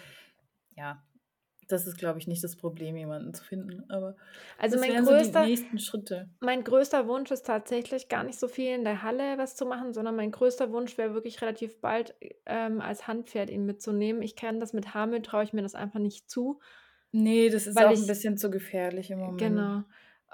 [0.78, 1.04] ja,
[1.70, 4.18] Das ist, glaube ich, nicht das Problem, jemanden zu finden, aber
[4.58, 6.30] Also, das mein wären so die größter nächsten Schritte.
[6.42, 9.94] mein größter Wunsch ist tatsächlich gar nicht so viel in der Halle was zu machen,
[9.94, 12.16] sondern mein größter Wunsch wäre wirklich relativ bald,
[12.46, 14.22] ähm, als Handpferd ihn mitzunehmen.
[14.22, 16.60] Ich kann das mit Hamel traue ich mir das einfach nicht zu.
[17.12, 19.76] Ne, das ist auch ich bisschen zu gefährlich im Moment.
[19.78, 19.84] Genau.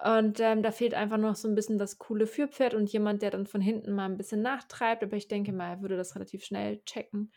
[0.04, 3.32] Und, ähm, da fehlt einfach noch so 'n bisschen das coole Führpferd und jemand, der
[3.32, 6.43] dann von hinten mal 'n bisschen nachtreibt, aber ich denke mal, er würde das relativ
[6.43, 7.32] schnell checken.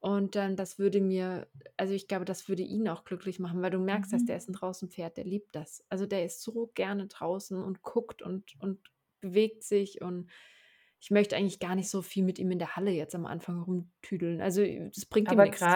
[0.00, 3.70] Und, ähm, das würde mir also, ich glaube, das würde ihn auch glücklich machen, weil
[3.70, 4.38] du merkst, dass der Mhm.
[4.38, 5.84] ist 'n Draußenpferd, der liebt das.
[5.88, 8.80] Also, der ist so gerne draußen und guckt und und
[9.20, 10.30] bewegt sich und
[11.00, 13.62] ich möchte eigentlich gar nicht so viel mit ihm in der Halle jetzt am Anfang
[13.62, 14.40] rumtüdeln.
[14.42, 14.62] Also,
[14.94, 15.68] das bringt ihm Aber nix.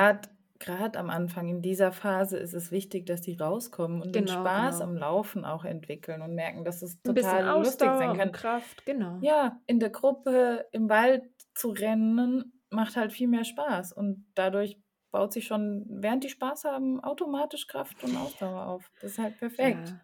[0.63, 4.41] Grad am Anfang in dieser Phase ist es wichtig, dass die rauskommen und den Genau,
[4.41, 4.91] Spaß genau.
[4.91, 8.33] am Laufen auch entwickeln und merken, dass es total lustig sein Ausdauer kann.
[8.33, 9.19] Kraft, genau.
[9.21, 14.79] Ja, in der Gruppe im Wald zu rennen, macht halt viel mehr Spaß und dadurch
[15.11, 18.91] baut sich schon, während die Spaß haben, automatisch Kraft und Ausdauer auf.
[19.01, 19.91] Das ist halt perfekt.
[19.91, 20.01] Ja.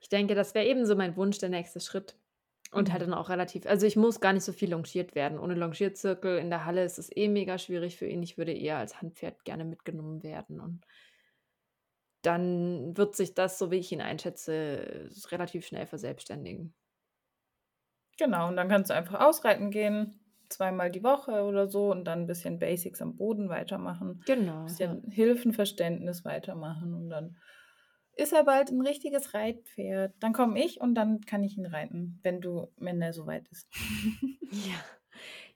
[0.00, 2.16] Ich denke, das wäre eben so mein Wunsch, der nächste Schritt.
[2.72, 5.38] Und halt dann auch relativ also, ich muss gar nicht so viel longiert werden.
[5.40, 8.22] Ohne Longierzirkel in der Halle ist es eh mega schwierig für ihn.
[8.22, 10.84] Ich würde eher als Handpferd gerne mitgenommen werden und
[12.22, 16.74] dann wird sich das, so wie ich ihn einschätze, relativ schnell verselbstständigen.
[18.18, 22.20] Genau, und dann kannst du einfach ausreiten gehen, zweimal die Woche oder so und dann
[22.22, 24.96] 'n bisschen Basics am Boden weitermachen, Genau, ja.
[24.96, 27.38] bisschen Hilfenverständnis weitermachen und dann
[28.20, 30.14] ist er bald 'n richtiges Reitpferd.
[30.20, 33.48] Dann komme ich und dann kann ich ihn reiten, wenn du wenn er so weit
[33.50, 33.68] ist.
[34.52, 34.74] Ja.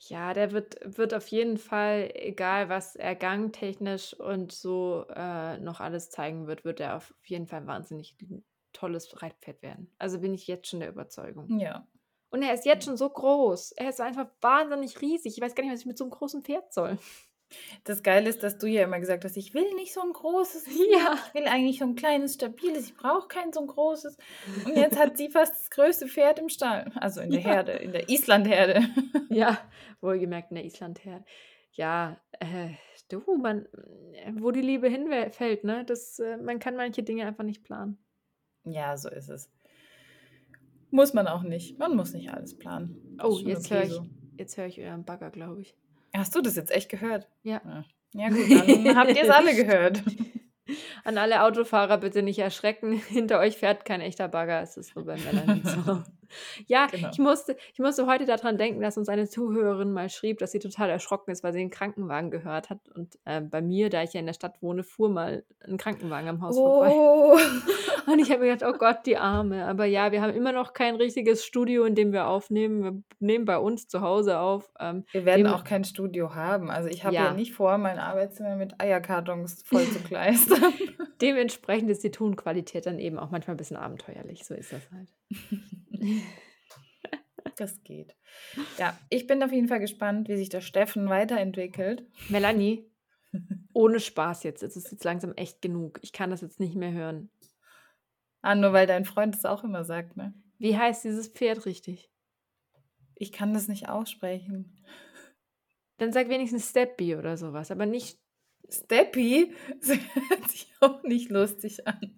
[0.00, 5.80] Ja, der wird wird auf jeden Fall, egal was er gangtechnisch und so, äh, noch
[5.80, 8.16] alles zeigen wird, wird er auf jeden Fall 'n wahnsinnig
[8.72, 9.94] tolles Reitpferd werden.
[9.98, 11.50] Also, bin ich jetzt schon der Überzeugung.
[11.50, 11.86] Ja.
[12.30, 13.72] Und er ist jetzt schon so groß.
[13.72, 15.34] Er ist einfach wahnsinnig riesig.
[15.36, 16.98] Ich weiß gar nicht, was ich mit so 'nem großen Pferd soll.
[17.84, 20.64] Das Geile ist, dass du ja immer gesagt hast: „Ich will nicht so 'n großes.
[20.92, 21.18] Ja.
[21.28, 22.86] Ich will eigentlich so 'n kleines, stabiles.
[22.86, 24.16] Ich brauche kein so 'n großes.“
[24.64, 27.50] Und jetzt hat sie fast das größte Pferd im Stall, also in der Ja.
[27.52, 28.82] Herde, in der Islandherde.
[29.30, 29.59] Ja,
[30.00, 31.24] wohlgemerkt in der Islandherde.
[31.72, 32.70] Ja, äh,
[33.09, 33.66] du, man
[34.12, 37.64] äh, wo die Liebe hinwe fällt, ne, das äh, man kann manche Dinge einfach nicht
[37.64, 37.98] planen.
[38.66, 39.48] Ja, so ist es.
[40.92, 41.78] Muss man auch nicht.
[41.78, 43.18] Man muss nicht alles planen.
[43.20, 44.07] Oh, Ist schon jetzt okay höre ich so.
[44.36, 45.74] jetzt höre ich euren Bagger, glaube ich.
[46.16, 47.28] Hast du das jetzt echt gehört?
[47.42, 47.60] Ja.
[47.64, 47.84] Ja.
[48.16, 50.02] Ja gut, dann habt ihr's alle gehört.
[51.07, 52.92] An alle Autofahrer bitte nicht erschrecken.
[53.09, 54.62] Hinter euch fährt kein echter Bagger.
[54.62, 56.02] Es ist nur bei Melanie so.
[56.66, 57.12] Ja, Genau.
[57.12, 60.50] ich musste ich musste heute da dran denken, dass uns eine Zuhörerin mal schrieb, dass
[60.50, 62.80] sie total erschrocken ist, weil sie 'n Krankenwagen gehört hat.
[62.94, 66.28] Und, äh, bei mir, da ich ja in der Stadt wohne, fuhr mal 'n Krankenwagen
[66.28, 66.96] am Haus vorbei.
[66.96, 67.38] Oh.
[68.07, 70.72] Und ich habe mir gedacht: „Oh Gott, die Arme.“ Aber ja, wir haben immer noch
[70.72, 72.82] kein richtiges Studio, in dem wir aufnehmen.
[72.82, 74.70] Wir nehmen bei uns zu Hause auf.
[74.80, 76.70] Ähm, Wir werden auch kein Studio haben.
[76.70, 77.32] Also, ich habe ja Ja.
[77.32, 80.74] nicht vor, mein Arbeitszimmer mit Eierkartons voll zu kleistern.
[81.20, 84.45] Dementsprechend ist die Tonqualität dann eben auch manchmal 'n bisschen abenteuerlich.
[84.45, 85.09] So ist das halt.
[87.57, 88.16] Das geht.
[88.78, 92.05] Ja, ich bin auf jeden Fall gespannt, wie sich der Steffen weiterentwickelt.
[92.28, 92.90] Melanie,
[93.72, 94.62] ohne Spaß jetzt.
[94.62, 96.01] Es ist jetzt langsam echt genug.
[96.03, 97.30] Ich kann das jetzt nicht mehr hören.
[98.42, 100.34] Ah, nur weil dein Freund das auch immer sagt, ne?
[100.59, 102.11] Wie heißt dieses Pferd richtig?
[103.14, 104.84] Ich kann das nicht aussprechen.
[105.99, 108.18] Dann sag wenigstens Steppy oder so was, aber nicht
[108.70, 109.54] Steppy?
[109.80, 109.90] Das
[110.30, 112.14] hört sich auch nicht lustig an.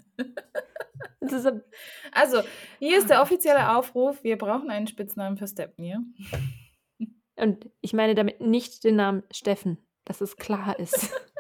[2.12, 2.42] Also,
[2.78, 5.97] hier ist der offizielle Aufruf: Wir brauchen einen Spitznamen für Stepney.
[7.36, 11.11] Und ich meine damit nicht den Namen Steffen, dass es klar ist.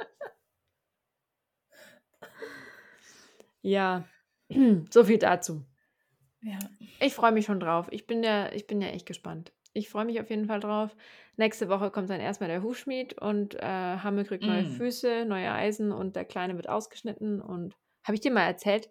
[3.66, 4.04] Ja,
[4.90, 5.66] so viel dazu.
[6.40, 6.60] Ja.
[7.00, 7.88] Ich freue mich schon drauf.
[7.90, 9.52] Ich bin ja ich bin ja echt gespannt.
[9.76, 10.96] Ich freue mich auf jeden Fall drauf.
[11.36, 13.60] Nächste Woche kommt dann erst mal der Hufschmied und, äh,
[13.98, 14.64] Hammel kriegt neue Mm.
[14.64, 18.88] Füße, neue Eisen und der Kleine wird ausgeschnitten und habe ich dir mal erzählt?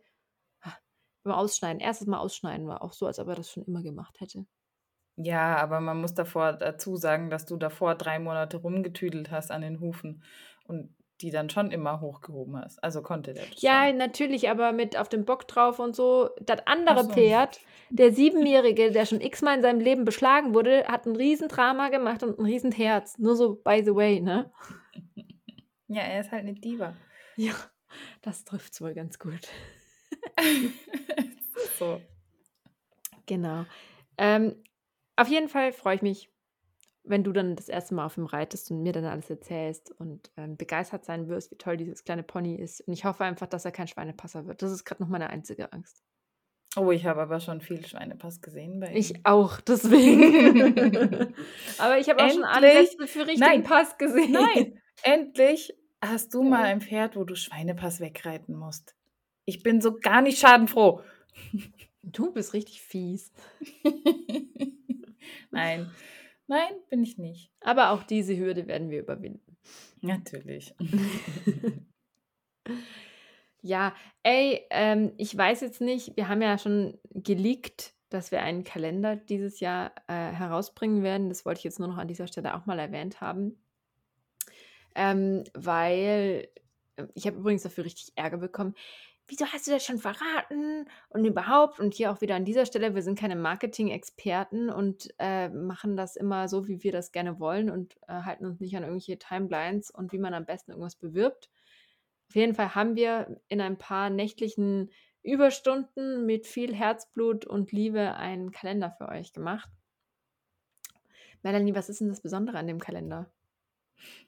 [0.61, 0.77] Ah,
[1.23, 2.11] beim Ausschneiden, 1.
[2.11, 4.47] Mal ausschneiden war auch so, als ob er das schon immer gemacht hätte.
[5.17, 9.61] Ja, aber man muss davor dazu sagen, dass du davor 3 Monate rumgetüdelt hast an
[9.61, 10.23] den Hufen
[10.65, 10.93] und
[11.25, 12.81] die dann schon immer hochgehoben hast.
[12.83, 13.97] Also, konnte der Ja, schon.
[13.97, 16.29] natürlich, aber mit auf dem Bock drauf und so.
[16.39, 17.09] Das andere so.
[17.11, 17.59] Pferd,
[17.89, 22.37] der Siebenjährige, der schon x-mal in seinem Leben beschlagen wurde, hat 'n Riesendrama gemacht und
[22.39, 23.17] 'n Riesenherz.
[23.17, 24.51] Nur so by the way, ne?
[25.87, 26.95] Ja, er ist halt 'ne Diva.
[27.35, 27.53] Ja,
[28.23, 29.47] das trifft's wohl ganz gut.
[31.79, 32.01] So.
[33.25, 33.65] Genau.
[34.17, 34.63] Ähm,
[35.15, 36.29] auf jeden Fall freue ich mich,
[37.07, 37.91] wenn du dann das 1.
[37.91, 41.57] Mal auf ihm reitest und mir dann alles erzählst und, ähm, begeistert sein wirst, wie
[41.57, 42.81] toll dieses kleine Pony ist.
[42.81, 44.61] Und ich hoffe einfach, dass er kein Schweinepasser wird.
[44.61, 46.03] Das ist grad noch meine einzige Angst.
[46.77, 48.97] Oh, ich habe aber schon viel Schweinepass gesehen bei ihm.
[48.97, 51.33] Ich auch, deswegen.
[51.77, 54.33] Aber ich habe auch schon Ansätze für richtigen nein, Pass gesehen.
[54.33, 55.73] nein, endlich
[56.07, 58.95] Hast du mal ein Pferd, wo du Schweinepass wegreiten musst?
[59.45, 61.01] Ich bin so gar nicht schadenfroh.
[62.03, 63.31] Du bist richtig fies.
[65.51, 65.89] Nein,
[66.47, 67.51] nein, bin ich nicht.
[67.61, 69.57] Aber auch diese Hürde werden wir überwinden.
[70.01, 70.73] Natürlich.
[73.67, 78.63] Ja, ey, ähm, ich weiß jetzt nicht, wir haben ja schon geleakt, dass wir einen
[78.63, 81.29] Kalender dieses Jahr äh, herausbringen werden.
[81.29, 83.57] Das wollte ich jetzt nur noch an dieser Stelle auch mal erwähnt haben.
[84.93, 86.47] Ähm, weil
[86.95, 88.75] äh, ich habe übrigens dafür richtig Ärger bekommen.
[89.27, 90.87] Wieso hast du das schon verraten?
[91.09, 95.49] Und überhaupt, und hier auch wieder an dieser Stelle, wir sind keine Marketing-Experten und äh,
[95.49, 98.83] machen das immer so, wie wir das gerne wollen und äh, halten uns nicht an
[98.83, 101.49] irgendwelche Timelines und wie man am besten irgendwas bewirbt.
[102.29, 104.91] Auf jeden Fall haben wir in ein paar nächtlichen
[105.23, 109.69] Überstunden mit viel Herzblut und Liebe einen Kalender für euch gemacht.
[111.41, 113.31] Melanie, was ist denn das Besondere an dem Kalender?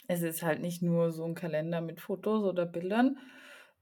[0.07, 3.17] Es ist halt nicht nur so ein Kalender mit Fotos oder Bildern,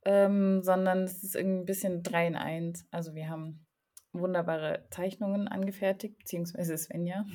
[0.06, 2.88] ähm, sondern es ist irgendwie ein bisschen drei in eins.
[2.91, 3.66] Also wir haben
[4.14, 7.26] wunderbare Zeichnungen angefertigt, beziehungsweise Svenja.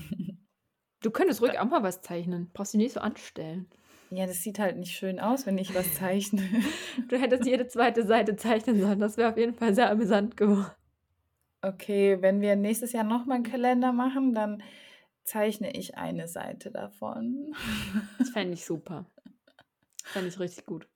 [1.02, 2.50] Du könntest ruhig auch mal was zeichnen.
[2.52, 3.68] Brauchst du nicht so anstellen.
[4.10, 6.42] Ja, das sieht halt nicht schön aus, wenn ich was zeichne.
[7.08, 9.00] Du hättest jede zweite Seite zeichnen sollen.
[9.00, 10.70] Das wäre auf jeden Fall sehr amüsant geworden.
[11.62, 14.62] Okay, wenn wir nächstes Jahr nochmal einen Kalender machen, dann
[15.24, 17.54] zeichne ich eine Seite davon.
[18.18, 19.06] Das fände ich super.
[20.04, 20.88] Fände ich richtig gut.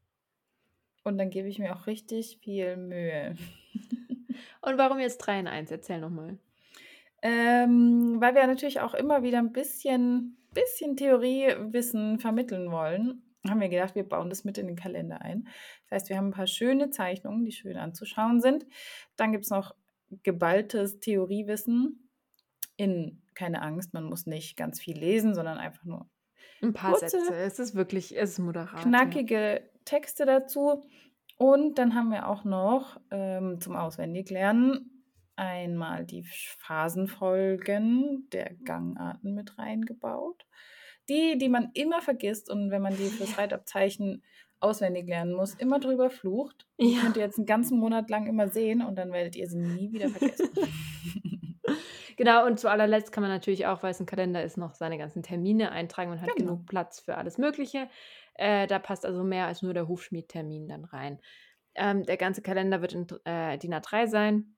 [1.04, 3.36] Und dann gebe ich mir auch richtig viel Mühe.
[4.62, 5.70] Und warum jetzt 3 in 1?
[5.70, 6.38] Erzähl nochmal.
[7.22, 13.68] Ähm, weil wir natürlich auch immer wieder ein bisschen, bisschen Theoriewissen vermitteln wollen, haben wir
[13.68, 15.48] gedacht, wir bauen das mit in den Kalender ein.
[15.84, 18.66] Das heißt, wir haben ein paar schöne Zeichnungen, die schön anzuschauen sind.
[19.16, 19.74] Dann gibt es noch
[20.22, 22.10] geballtes Theoriewissen
[22.76, 26.08] in keine Angst, man muss nicht ganz viel lesen, sondern einfach nur
[26.62, 27.34] ein paar kurze, Sätze.
[27.34, 28.82] Es ist wirklich, es ist moderat.
[28.82, 29.62] Knackige.
[29.84, 30.82] Texte dazu.
[31.36, 34.90] Und dann haben wir auch noch ähm, zum Auswendiglernen
[35.36, 40.46] einmal die Phasenfolgen der Gangarten mit reingebaut.
[41.08, 44.22] Die, die man immer vergisst und wenn man die fürs Reitabzeichen
[44.60, 46.66] auswendig lernen muss, immer drüber flucht.
[46.78, 46.86] Ja.
[46.86, 49.58] Die könnt ihr jetzt einen ganzen Monat lang immer sehen und dann werdet ihr sie
[49.58, 50.48] nie wieder vergessen.
[52.16, 54.98] genau, und zu allerletzt kann man natürlich auch, weil es ein Kalender ist, noch seine
[54.98, 56.52] ganzen Termine eintragen und hat genau.
[56.52, 57.88] genug Platz für alles Mögliche.
[58.34, 61.20] Äh, da passt also mehr als nur der Hufschmiedtermin dann rein.
[61.74, 64.56] Ähm, der ganze Kalender wird in äh, DIN A3 sein.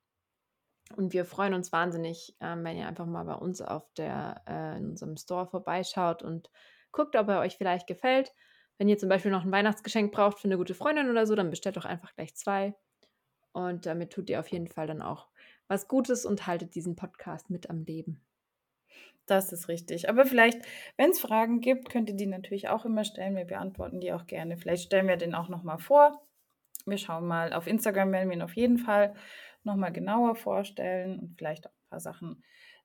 [0.94, 4.78] Und wir freuen uns wahnsinnig, ähm, wenn ihr einfach mal bei uns auf der, äh,
[4.78, 6.50] in unserem Store vorbeischaut und
[6.92, 8.32] guckt, ob er euch vielleicht gefällt.
[8.78, 11.50] Wenn ihr zum Beispiel noch ein Weihnachtsgeschenk braucht für eine gute Freundin oder so, dann
[11.50, 12.74] bestellt doch einfach gleich zwei.
[13.52, 15.28] Und damit tut ihr auf jeden Fall dann auch
[15.66, 18.25] was Gutes und haltet diesen Podcast mit am Leben.
[19.26, 20.08] Das ist richtig.
[20.08, 20.62] Aber vielleicht,
[20.96, 23.36] wenn es Fragen gibt, könnt ihr die natürlich auch immer stellen.
[23.36, 24.56] Wir beantworten die auch gerne.
[24.56, 26.22] Vielleicht stellen wir den auch nochmal vor.
[26.86, 27.52] Wir schauen mal.
[27.52, 29.14] Auf Instagram werden wir ihn auf jeden Fall
[29.64, 32.44] nochmal genauer vorstellen und vielleicht auch ein paar Sachen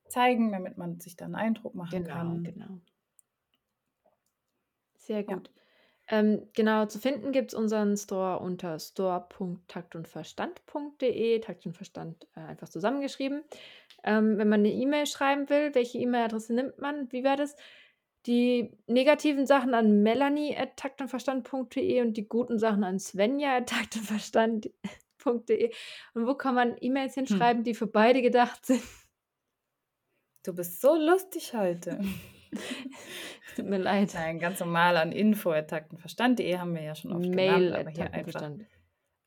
[0.10, 2.44] zeigen, damit man sich dann einen Eindruck machen genau, kann.
[2.44, 2.82] Genau.
[4.98, 5.48] Sehr gut.
[5.48, 5.61] Ja.
[6.12, 11.40] Ähm, genau, zu finden gibt es unseren Store unter store.taktundverstand.de.
[11.40, 13.46] Takt und Verstand äh, einfach zusammengeschrieben.
[14.04, 17.10] Ähm, wenn man eine E-Mail schreiben will, welche E-Mail-Adresse nimmt man?
[17.14, 17.56] Wie wäre das?
[18.26, 25.72] Die negativen Sachen an melanie at taktundverstand.de und die guten Sachen an svenja at taktundverstand.de.
[26.14, 27.26] Und wo kann man E-Mails hm.
[27.26, 27.64] hinschreiben, hm.
[27.64, 28.84] die für beide gedacht sind?
[30.44, 32.04] Du bist so lustig heute.
[33.56, 34.12] Tut mir leid.
[34.14, 38.50] Nein, ganz normal an info.taktenverstand.de haben wir ja schon oft Mail genannt, aber hier einfach.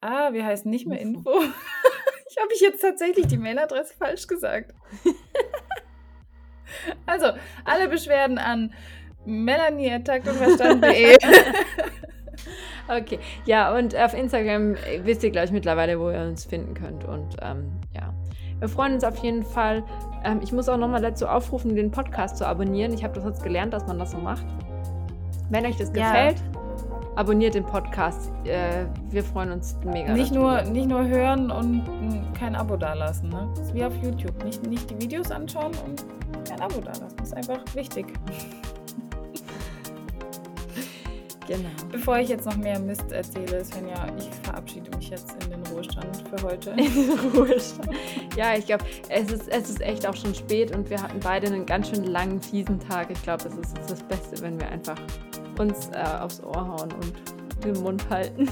[0.01, 1.31] Ah, wir heißen nicht mehr Info.
[1.31, 1.41] Info.
[2.31, 4.75] ich habe ich jetzt tatsächlich die Mailadresse falsch gesagt.
[7.07, 7.33] also,
[7.65, 8.75] alle Beschwerden an
[9.25, 11.17] melanie.taktenverstand.de.
[12.89, 17.05] okay, ja, und auf Instagram wisst ihr gleich mittlerweile, wo ihr uns finden könnt.
[17.05, 18.15] Und ähm, ja,
[18.61, 19.83] wir freuen uns auf jeden Fall.
[20.25, 22.93] Ähm, ich muss auch nochmal dazu aufrufen, den Podcast zu abonnieren.
[22.93, 24.47] Ich habe das jetzt gelernt, dass man das so macht.
[25.51, 27.17] Wenn euch das gefällt, ja.
[27.17, 28.33] abonniert den Podcast.
[28.45, 30.13] Äh, wir freuen uns mega.
[30.13, 31.85] Nicht nur, nicht nur hören und
[32.39, 33.29] kein Abo dalassen.
[33.29, 33.49] Ne?
[33.55, 34.43] Das ist wie auf YouTube.
[34.45, 36.05] Nicht, nicht die Videos anschauen und
[36.49, 37.17] kein Abo dalassen.
[37.19, 38.07] Das ist einfach wichtig.
[41.47, 41.69] Genau.
[41.93, 46.25] Bevor ich jetzt noch mehr Mist erzähle, Svenja, ich verabschiede mich jetzt in den Ruhestand
[46.29, 46.71] für heute.
[46.71, 47.91] In den Ruhestand.
[48.37, 51.49] Ja, ich glaube, es ist, es ist echt auch schon spät und wir hatten beide
[51.49, 53.11] einen ganz schön langen, fiesen Tag.
[53.11, 54.97] Ich glaube, es ist das Beste, wenn wir einfach
[55.59, 58.49] uns äh, aufs Ohr hauen und den Mund halten.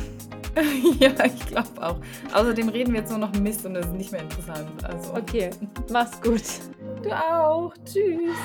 [0.99, 1.97] ja, ich glaube auch.
[2.35, 4.69] Außerdem reden wir jetzt nur noch Mist und das ist nicht mehr interessant.
[4.85, 5.15] Also.
[5.15, 5.51] Okay,
[5.91, 6.43] mach's gut.
[7.03, 7.73] Du auch.
[7.85, 8.37] Tschüss.